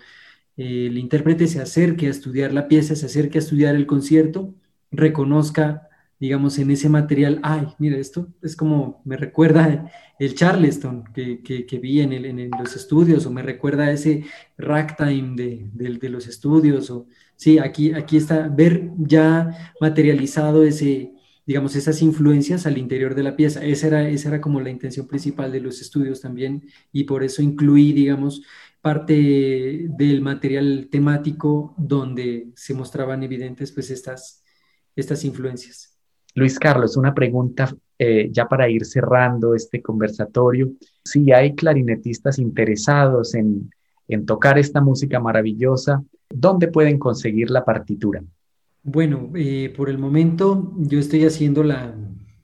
eh, 0.55 0.87
el 0.87 0.97
intérprete 0.97 1.47
se 1.47 1.61
acerque 1.61 2.07
a 2.07 2.11
estudiar 2.11 2.53
la 2.53 2.69
pieza, 2.69 2.95
se 2.95 3.07
acerque 3.07 3.39
a 3.39 3.41
estudiar 3.41 3.75
el 3.75 3.85
concierto, 3.85 4.55
reconozca, 4.89 5.89
digamos, 6.17 6.57
en 6.59 6.71
ese 6.71 6.87
material, 6.87 7.41
ay, 7.43 7.67
mira, 7.77 7.97
esto 7.97 8.29
es 8.41 8.55
como, 8.55 9.01
me 9.05 9.17
recuerda 9.17 9.91
el 10.17 10.33
Charleston 10.33 11.03
que, 11.13 11.43
que, 11.43 11.79
vi 11.79 11.99
en, 12.01 12.13
el, 12.13 12.25
en, 12.25 12.49
los 12.57 12.75
estudios, 12.75 13.25
o 13.25 13.31
me 13.31 13.41
recuerda 13.43 13.91
ese 13.91 14.23
ragtime 14.57 15.35
de, 15.35 15.69
de, 15.73 15.97
de 15.97 16.09
los 16.09 16.25
estudios, 16.25 16.89
o 16.89 17.07
sí, 17.35 17.59
aquí, 17.59 17.93
aquí 17.93 18.15
está, 18.15 18.47
ver 18.47 18.91
ya 18.97 19.73
materializado 19.81 20.63
ese, 20.63 21.16
digamos, 21.47 21.77
esas 21.77 22.01
influencias 22.01 22.67
al 22.67 22.77
interior 22.77 23.15
de 23.15 23.23
la 23.23 23.37
pieza. 23.37 23.63
Esa 23.63 23.87
era, 23.87 24.09
esa 24.09 24.27
era 24.27 24.41
como 24.41 24.59
la 24.59 24.69
intención 24.69 25.07
principal 25.07 25.49
de 25.49 25.61
los 25.61 25.81
estudios 25.81 26.19
también 26.19 26.67
y 26.91 27.05
por 27.05 27.23
eso 27.23 27.41
incluí, 27.41 27.93
digamos, 27.93 28.43
parte 28.81 29.87
del 29.97 30.21
material 30.21 30.89
temático 30.91 31.73
donde 31.77 32.49
se 32.53 32.73
mostraban 32.73 33.23
evidentes 33.23 33.71
pues 33.71 33.89
estas, 33.89 34.43
estas 34.93 35.23
influencias. 35.23 35.97
Luis 36.35 36.59
Carlos, 36.59 36.97
una 36.97 37.13
pregunta 37.13 37.73
eh, 37.97 38.29
ya 38.29 38.47
para 38.47 38.69
ir 38.69 38.85
cerrando 38.85 39.55
este 39.55 39.81
conversatorio. 39.81 40.73
Si 41.03 41.31
hay 41.31 41.55
clarinetistas 41.55 42.39
interesados 42.39 43.33
en, 43.35 43.71
en 44.09 44.25
tocar 44.25 44.59
esta 44.59 44.81
música 44.81 45.19
maravillosa, 45.21 46.03
¿dónde 46.29 46.67
pueden 46.67 46.99
conseguir 46.99 47.49
la 47.49 47.63
partitura? 47.63 48.21
Bueno, 48.89 49.33
eh, 49.35 49.73
por 49.75 49.89
el 49.89 49.97
momento 49.97 50.73
yo 50.77 50.97
estoy 50.97 51.25
haciendo 51.25 51.61
la, 51.61 51.93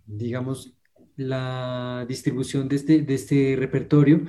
digamos, 0.06 0.78
la 1.16 2.06
distribución 2.10 2.68
de 2.68 2.76
este, 2.76 3.02
de 3.02 3.14
este 3.14 3.56
repertorio 3.58 4.26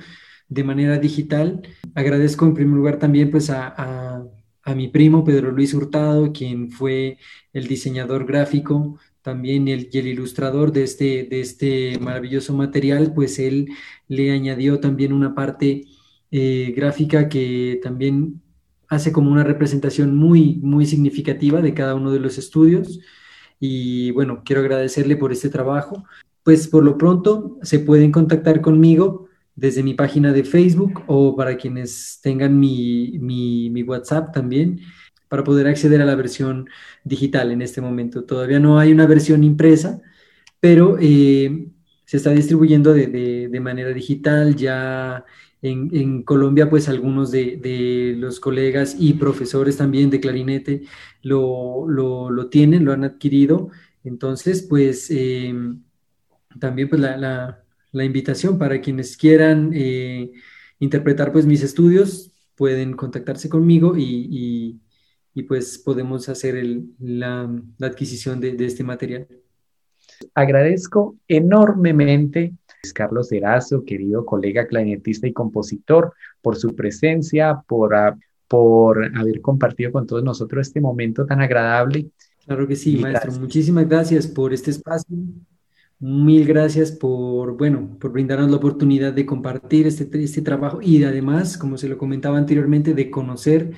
de 0.47 0.63
manera 0.63 0.97
digital. 0.97 1.61
Agradezco 1.93 2.45
en 2.45 2.53
primer 2.53 2.77
lugar 2.77 2.99
también 2.99 3.31
pues 3.31 3.49
a, 3.49 4.23
a 4.63 4.75
mi 4.75 4.87
primo 4.87 5.25
Pedro 5.25 5.51
Luis 5.51 5.73
Hurtado, 5.73 6.31
quien 6.31 6.71
fue 6.71 7.17
el 7.51 7.67
diseñador 7.67 8.25
gráfico 8.25 8.97
también 9.21 9.67
el, 9.67 9.89
y 9.91 9.97
el 9.97 10.07
ilustrador 10.07 10.71
de 10.71 10.83
este, 10.83 11.23
de 11.25 11.41
este 11.41 11.99
maravilloso 11.99 12.53
material, 12.53 13.11
pues 13.13 13.39
él 13.39 13.67
le 14.07 14.31
añadió 14.31 14.79
también 14.79 15.11
una 15.11 15.35
parte 15.35 15.83
eh, 16.31 16.73
gráfica 16.77 17.27
que 17.27 17.81
también 17.83 18.41
hace 18.89 19.11
como 19.11 19.31
una 19.31 19.43
representación 19.43 20.15
muy, 20.15 20.55
muy 20.61 20.85
significativa 20.85 21.61
de 21.61 21.73
cada 21.73 21.95
uno 21.95 22.11
de 22.11 22.19
los 22.19 22.37
estudios. 22.37 22.99
Y 23.59 24.11
bueno, 24.11 24.43
quiero 24.45 24.61
agradecerle 24.61 25.15
por 25.15 25.31
este 25.31 25.49
trabajo. 25.49 26.05
Pues 26.43 26.67
por 26.67 26.83
lo 26.83 26.97
pronto 26.97 27.57
se 27.63 27.79
pueden 27.79 28.11
contactar 28.11 28.61
conmigo 28.61 29.27
desde 29.55 29.83
mi 29.83 29.93
página 29.93 30.33
de 30.33 30.43
Facebook 30.43 31.03
o 31.07 31.35
para 31.35 31.57
quienes 31.57 32.19
tengan 32.21 32.59
mi, 32.59 33.17
mi, 33.19 33.83
WhatsApp 33.83 34.33
también 34.33 34.81
para 35.29 35.43
poder 35.43 35.67
acceder 35.67 36.01
a 36.01 36.05
la 36.05 36.15
versión 36.15 36.69
digital 37.03 37.51
en 37.51 37.61
este 37.61 37.81
momento. 37.81 38.25
Todavía 38.25 38.59
no 38.59 38.79
hay 38.79 38.91
una 38.91 39.07
versión 39.07 39.43
impresa, 39.43 40.01
pero 40.59 40.97
eh, 40.99 41.69
se 42.05 42.17
está 42.17 42.31
distribuyendo 42.31 42.93
de, 42.93 43.07
de, 43.49 43.59
manera 43.59 43.89
digital. 43.89 44.55
Ya 44.55 45.25
en, 45.61 46.23
Colombia, 46.23 46.69
pues 46.69 46.89
algunos 46.89 47.31
de, 47.31 47.57
de, 47.57 48.15
los 48.17 48.39
colegas 48.39 48.95
y 48.99 49.13
profesores 49.13 49.77
también 49.77 50.09
de 50.09 50.19
clarinete 50.19 50.83
lo, 51.21 51.87
lo, 51.89 52.49
tienen, 52.49 52.85
lo 52.85 52.91
han 52.93 53.03
adquirido. 53.03 53.69
Entonces, 54.03 54.61
pues 54.61 55.09
eh, 55.09 55.53
también 56.59 56.89
pues 56.89 57.01
la, 57.01 57.17
la, 57.17 57.63
la, 57.91 58.05
invitación 58.05 58.59
para 58.59 58.79
quienes 58.81 59.17
quieran 59.17 59.71
eh, 59.73 60.31
interpretar 60.79 61.31
pues 61.31 61.45
mis 61.45 61.63
estudios, 61.63 62.31
pueden 62.55 62.93
contactarse 62.93 63.49
conmigo 63.49 63.97
y, 63.97 64.79
y 65.35 65.43
pues 65.43 65.77
podemos 65.77 66.29
hacer 66.29 66.65
la, 66.97 67.51
adquisición 67.81 68.39
de, 68.39 68.55
este 68.65 68.83
material. 68.83 69.27
Agradezco 70.33 71.15
enormemente 71.27 72.53
Carlos 72.93 73.31
Erazo, 73.31 73.83
querido 73.83 74.25
colega 74.25 74.67
clarinetista 74.67 75.27
y 75.27 75.33
compositor, 75.33 76.13
por 76.41 76.55
su 76.55 76.75
presencia, 76.75 77.61
por, 77.67 77.95
por 78.47 79.17
haber 79.17 79.41
compartido 79.41 79.91
con 79.91 80.05
todos 80.05 80.23
nosotros 80.23 80.67
este 80.67 80.81
momento 80.81 81.25
tan 81.25 81.41
agradable. 81.41 82.07
Claro 82.45 82.67
que 82.67 82.75
sí, 82.75 82.97
maestro. 82.97 83.31
Muchísimas 83.33 83.87
gracias 83.87 84.27
por 84.27 84.53
este 84.53 84.71
espacio. 84.71 85.15
Mil 85.97 86.45
gracias 86.45 86.91
por, 86.91 87.57
bueno, 87.57 87.97
por 87.99 88.11
brindarnos 88.11 88.51
la 88.51 88.57
oportunidad 88.57 89.13
de 89.13 89.25
compartir 89.25 89.87
este, 89.87 90.07
este 90.23 90.41
trabajo 90.41 90.79
y 90.81 91.03
además, 91.03 91.57
como 91.57 91.77
se 91.77 91.87
lo 91.87 91.97
comentaba 91.97 92.37
anteriormente, 92.37 92.93
de 92.93 93.09
conocer 93.09 93.71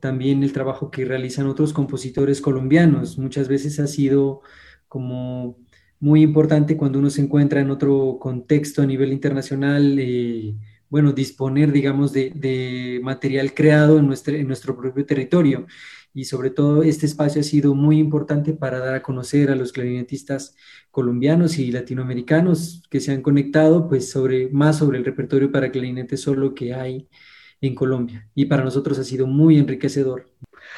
también 0.00 0.42
el 0.42 0.52
trabajo 0.52 0.90
que 0.90 1.04
realizan 1.04 1.46
otros 1.46 1.72
compositores 1.72 2.40
colombianos. 2.40 3.18
Muchas 3.18 3.48
veces 3.48 3.78
ha 3.80 3.86
sido 3.86 4.40
como 4.88 5.58
muy 6.00 6.22
importante 6.22 6.76
cuando 6.76 6.98
uno 6.98 7.10
se 7.10 7.22
encuentra 7.22 7.60
en 7.60 7.70
otro 7.70 8.18
contexto 8.20 8.82
a 8.82 8.86
nivel 8.86 9.12
internacional, 9.12 9.98
eh, 9.98 10.54
bueno, 10.88 11.12
disponer, 11.12 11.72
digamos, 11.72 12.12
de, 12.12 13.00
material 13.02 13.54
creado 13.54 13.98
en 13.98 14.06
nuestro, 14.06 14.34
en 14.34 14.46
nuestro 14.46 14.76
propio 14.76 15.04
territorio. 15.06 15.66
Y 16.14 16.24
sobre 16.24 16.50
todo 16.50 16.82
este 16.82 17.06
espacio 17.06 17.40
ha 17.40 17.44
sido 17.44 17.74
muy 17.74 17.98
importante 17.98 18.52
para 18.54 18.78
dar 18.78 18.94
a 18.94 19.02
conocer 19.02 19.50
a 19.50 19.56
los 19.56 19.72
clarinetistas 19.72 20.56
colombianos 20.90 21.58
y 21.58 21.70
latinoamericanos 21.70 22.82
que 22.90 23.00
se 23.00 23.12
han 23.12 23.22
conectado, 23.22 23.88
pues 23.88 24.10
sobre, 24.10 24.48
más 24.50 24.78
sobre 24.78 24.98
el 24.98 25.04
repertorio 25.04 25.52
para 25.52 25.70
clarinete 25.70 26.16
solo 26.16 26.54
que 26.54 26.74
hay 26.74 27.08
en 27.60 27.74
Colombia 27.74 28.28
y 28.34 28.46
para 28.46 28.64
nosotros 28.64 28.98
ha 28.98 29.04
sido 29.04 29.26
muy 29.26 29.58
enriquecedor. 29.58 30.26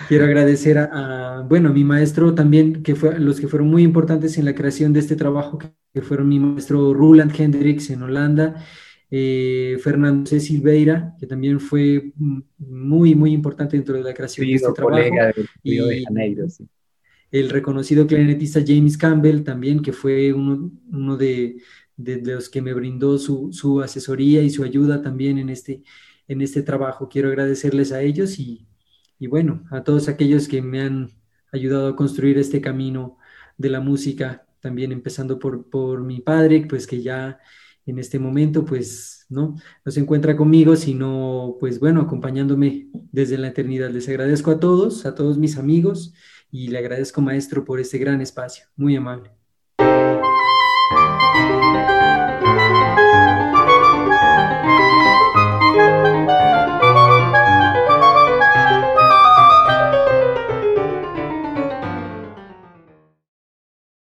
Quiero 0.08 0.24
agradecer 0.24 0.78
a, 0.78 1.44
bueno, 1.48 1.68
a 1.68 1.72
mi 1.72 1.84
maestro 1.84 2.34
también, 2.34 2.82
que 2.82 2.94
fue, 2.94 3.18
los 3.18 3.40
que 3.40 3.48
fueron 3.48 3.68
muy 3.68 3.82
importantes 3.82 4.38
en 4.38 4.44
la 4.44 4.54
creación 4.54 4.92
de 4.92 5.00
este 5.00 5.16
trabajo, 5.16 5.58
que 5.58 6.02
fueron 6.02 6.28
mi 6.28 6.38
maestro 6.38 6.94
Roland 6.94 7.32
Hendricks 7.38 7.90
en 7.90 8.02
Holanda, 8.02 8.64
eh, 9.10 9.76
Fernando 9.82 10.28
C. 10.28 10.40
Silveira, 10.40 11.14
que 11.18 11.26
también 11.26 11.60
fue 11.60 12.12
muy, 12.58 13.14
muy 13.14 13.32
importante 13.32 13.76
dentro 13.76 13.96
de 13.96 14.04
la 14.04 14.14
creación 14.14 14.46
de 14.46 14.54
este 14.54 14.72
trabajo. 14.72 15.04
y 15.62 15.76
de 15.76 16.04
Janeiro, 16.04 16.46
El 17.30 17.50
reconocido 17.50 18.06
clarinetista 18.06 18.60
James 18.66 18.96
Campbell 18.96 19.42
también, 19.42 19.82
que 19.82 19.92
fue 19.92 20.32
uno, 20.32 20.70
uno 20.92 21.16
de, 21.16 21.56
de, 21.96 22.16
de, 22.18 22.34
los 22.34 22.48
que 22.48 22.62
me 22.62 22.72
brindó 22.72 23.18
su, 23.18 23.52
su 23.52 23.80
asesoría 23.80 24.42
y 24.42 24.50
su 24.50 24.64
ayuda 24.64 25.02
también 25.02 25.38
en 25.38 25.50
este, 25.50 25.82
en 26.26 26.40
este 26.40 26.62
trabajo. 26.62 27.08
Quiero 27.08 27.28
agradecerles 27.28 27.92
a 27.92 28.02
ellos 28.02 28.38
y, 29.20 29.28
bueno, 29.28 29.64
a 29.70 29.84
todos 29.84 30.08
aquellos 30.08 30.48
que 30.48 30.62
me 30.62 30.80
han 30.80 31.10
ayudado 31.52 31.88
a 31.88 31.96
construir 31.96 32.38
este 32.38 32.60
camino 32.60 33.18
de 33.58 33.68
la 33.68 33.80
música, 33.80 34.46
también 34.60 34.92
empezando 34.92 35.38
por, 35.38 35.68
por 35.68 36.02
mi 36.02 36.20
padre, 36.20 36.66
pues 36.68 36.86
que 36.86 37.02
ya 37.02 37.38
en 37.86 37.98
este 37.98 38.18
momento, 38.18 38.64
pues, 38.64 39.26
¿no? 39.28 39.56
No 39.84 39.92
se 39.92 40.00
encuentra 40.00 40.36
conmigo, 40.36 40.74
sino, 40.74 41.56
pues, 41.60 41.78
bueno, 41.78 42.00
acompañándome 42.00 42.88
desde 43.12 43.38
la 43.38 43.48
eternidad. 43.48 43.90
Les 43.90 44.08
agradezco 44.08 44.50
a 44.52 44.60
todos, 44.60 45.04
a 45.06 45.14
todos 45.14 45.38
mis 45.38 45.58
amigos, 45.58 46.14
y 46.50 46.68
le 46.68 46.78
agradezco, 46.78 47.20
maestro, 47.20 47.64
por 47.64 47.78
este 47.78 47.98
gran 47.98 48.20
espacio. 48.22 48.66
Muy 48.76 48.96
amable. 48.96 49.39